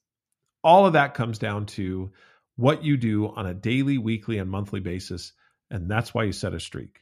All 0.62 0.87
of 0.87 0.95
that 0.95 1.12
comes 1.12 1.38
down 1.38 1.67
to 1.67 2.12
what 2.57 2.83
you 2.83 2.97
do 2.97 3.29
on 3.29 3.47
a 3.47 3.53
daily, 3.53 3.99
weekly, 3.99 4.38
and 4.38 4.51
monthly 4.51 4.81
basis. 4.81 5.33
And 5.71 5.90
that's 5.90 6.14
why 6.14 6.25
you 6.25 6.33
set 6.33 6.55
a 6.55 6.61
streak. 6.61 7.01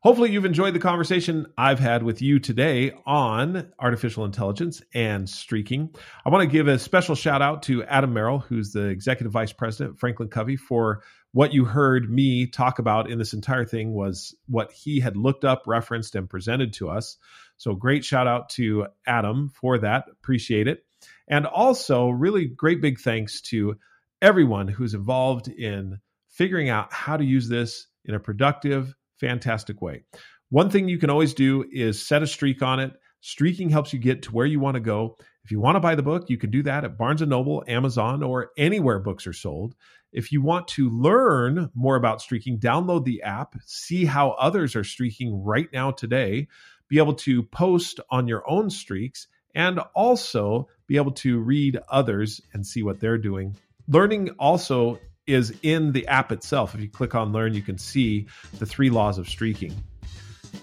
Hopefully, 0.00 0.30
you've 0.30 0.44
enjoyed 0.44 0.74
the 0.74 0.78
conversation 0.78 1.46
I've 1.58 1.80
had 1.80 2.04
with 2.04 2.22
you 2.22 2.38
today 2.38 2.92
on 3.04 3.72
artificial 3.80 4.24
intelligence 4.24 4.80
and 4.94 5.28
streaking. 5.28 5.90
I 6.24 6.30
want 6.30 6.48
to 6.48 6.52
give 6.52 6.68
a 6.68 6.78
special 6.78 7.16
shout 7.16 7.42
out 7.42 7.64
to 7.64 7.82
Adam 7.82 8.14
Merrill, 8.14 8.38
who's 8.38 8.70
the 8.70 8.84
executive 8.84 9.32
vice 9.32 9.52
president 9.52 9.98
Franklin 9.98 10.28
Covey, 10.28 10.54
for 10.54 11.02
what 11.32 11.52
you 11.52 11.64
heard 11.64 12.08
me 12.08 12.46
talk 12.46 12.78
about 12.78 13.10
in 13.10 13.18
this 13.18 13.32
entire 13.32 13.64
thing 13.64 13.92
was 13.92 14.36
what 14.46 14.70
he 14.70 15.00
had 15.00 15.16
looked 15.16 15.44
up, 15.44 15.64
referenced, 15.66 16.14
and 16.14 16.30
presented 16.30 16.74
to 16.74 16.90
us. 16.90 17.16
So, 17.56 17.74
great 17.74 18.04
shout 18.04 18.28
out 18.28 18.50
to 18.50 18.86
Adam 19.04 19.48
for 19.48 19.78
that. 19.78 20.04
Appreciate 20.12 20.68
it. 20.68 20.84
And 21.26 21.44
also, 21.44 22.08
really 22.08 22.46
great 22.46 22.80
big 22.80 23.00
thanks 23.00 23.40
to 23.42 23.76
everyone 24.22 24.68
who's 24.68 24.94
involved 24.94 25.48
in 25.48 25.98
figuring 26.28 26.68
out 26.68 26.92
how 26.92 27.16
to 27.16 27.24
use 27.24 27.48
this 27.48 27.88
in 28.04 28.14
a 28.14 28.20
productive, 28.20 28.94
fantastic 29.20 29.82
way. 29.82 30.04
One 30.50 30.70
thing 30.70 30.88
you 30.88 30.98
can 30.98 31.10
always 31.10 31.34
do 31.34 31.64
is 31.70 32.04
set 32.04 32.22
a 32.22 32.26
streak 32.26 32.62
on 32.62 32.80
it. 32.80 32.92
Streaking 33.20 33.68
helps 33.68 33.92
you 33.92 33.98
get 33.98 34.22
to 34.22 34.32
where 34.32 34.46
you 34.46 34.60
want 34.60 34.76
to 34.76 34.80
go. 34.80 35.16
If 35.44 35.50
you 35.50 35.60
want 35.60 35.76
to 35.76 35.80
buy 35.80 35.94
the 35.94 36.02
book, 36.02 36.30
you 36.30 36.38
can 36.38 36.50
do 36.50 36.62
that 36.64 36.84
at 36.84 36.96
Barnes 36.96 37.22
& 37.22 37.26
Noble, 37.26 37.64
Amazon, 37.66 38.22
or 38.22 38.50
anywhere 38.56 38.98
books 38.98 39.26
are 39.26 39.32
sold. 39.32 39.74
If 40.12 40.32
you 40.32 40.40
want 40.40 40.68
to 40.68 40.88
learn 40.88 41.70
more 41.74 41.96
about 41.96 42.22
streaking, 42.22 42.58
download 42.58 43.04
the 43.04 43.22
app, 43.22 43.56
see 43.66 44.04
how 44.04 44.30
others 44.32 44.76
are 44.76 44.84
streaking 44.84 45.42
right 45.42 45.68
now 45.72 45.90
today, 45.90 46.48
be 46.88 46.98
able 46.98 47.14
to 47.14 47.42
post 47.42 48.00
on 48.10 48.28
your 48.28 48.48
own 48.48 48.70
streaks, 48.70 49.26
and 49.54 49.80
also 49.94 50.68
be 50.86 50.96
able 50.96 51.12
to 51.12 51.38
read 51.38 51.78
others 51.90 52.40
and 52.52 52.66
see 52.66 52.82
what 52.82 53.00
they're 53.00 53.18
doing. 53.18 53.56
Learning 53.88 54.30
also 54.38 54.98
is 55.28 55.54
in 55.62 55.92
the 55.92 56.06
app 56.08 56.32
itself. 56.32 56.74
If 56.74 56.80
you 56.80 56.88
click 56.88 57.14
on 57.14 57.32
Learn, 57.32 57.54
you 57.54 57.62
can 57.62 57.78
see 57.78 58.26
the 58.58 58.66
three 58.66 58.90
laws 58.90 59.18
of 59.18 59.28
streaking. 59.28 59.74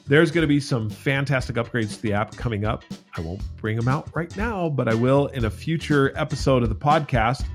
There's 0.07 0.31
going 0.31 0.41
to 0.41 0.47
be 0.47 0.59
some 0.59 0.89
fantastic 0.89 1.55
upgrades 1.55 1.95
to 1.95 2.01
the 2.01 2.13
app 2.13 2.35
coming 2.35 2.65
up. 2.65 2.83
I 3.15 3.21
won't 3.21 3.41
bring 3.57 3.75
them 3.75 3.87
out 3.87 4.09
right 4.15 4.35
now, 4.35 4.69
but 4.69 4.87
I 4.87 4.95
will 4.95 5.27
in 5.27 5.45
a 5.45 5.49
future 5.49 6.11
episode 6.15 6.63
of 6.63 6.69
the 6.69 6.75
podcast. 6.75 7.45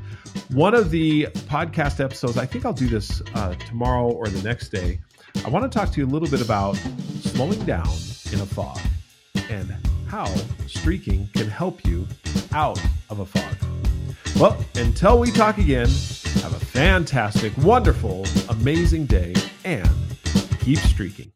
One 0.51 0.75
of 0.75 0.91
the 0.91 1.27
podcast 1.49 2.03
episodes, 2.03 2.39
I 2.39 2.47
think 2.47 2.65
I'll 2.65 2.73
do 2.73 2.89
this 2.89 3.21
uh, 3.35 3.55
tomorrow 3.55 4.11
or 4.11 4.29
the 4.29 4.43
next 4.43 4.69
day. 4.71 5.01
I 5.45 5.49
want 5.49 5.71
to 5.71 5.79
talk 5.79 5.91
to 5.93 6.01
you 6.01 6.07
a 6.07 6.11
little 6.11 6.29
bit 6.29 6.41
about 6.41 6.77
slowing 7.21 7.65
down 7.65 7.89
in 8.33 8.41
a 8.41 8.47
fog 8.47 8.79
and 9.49 9.75
how 10.07 10.27
streaking 10.67 11.29
can 11.35 11.49
help 11.49 11.85
you 11.85 12.07
out 12.53 12.81
of 13.11 13.21
a 13.21 13.27
fog. 13.27 13.57
Well, 14.37 14.65
until 14.77 15.19
we 15.19 15.31
talk 15.31 15.59
again, 15.59 15.89
fantastic, 16.71 17.57
wonderful, 17.59 18.27
amazing 18.49 19.07
day 19.07 19.35
and 19.65 19.89
keep 20.61 20.79
streaking. 20.79 21.33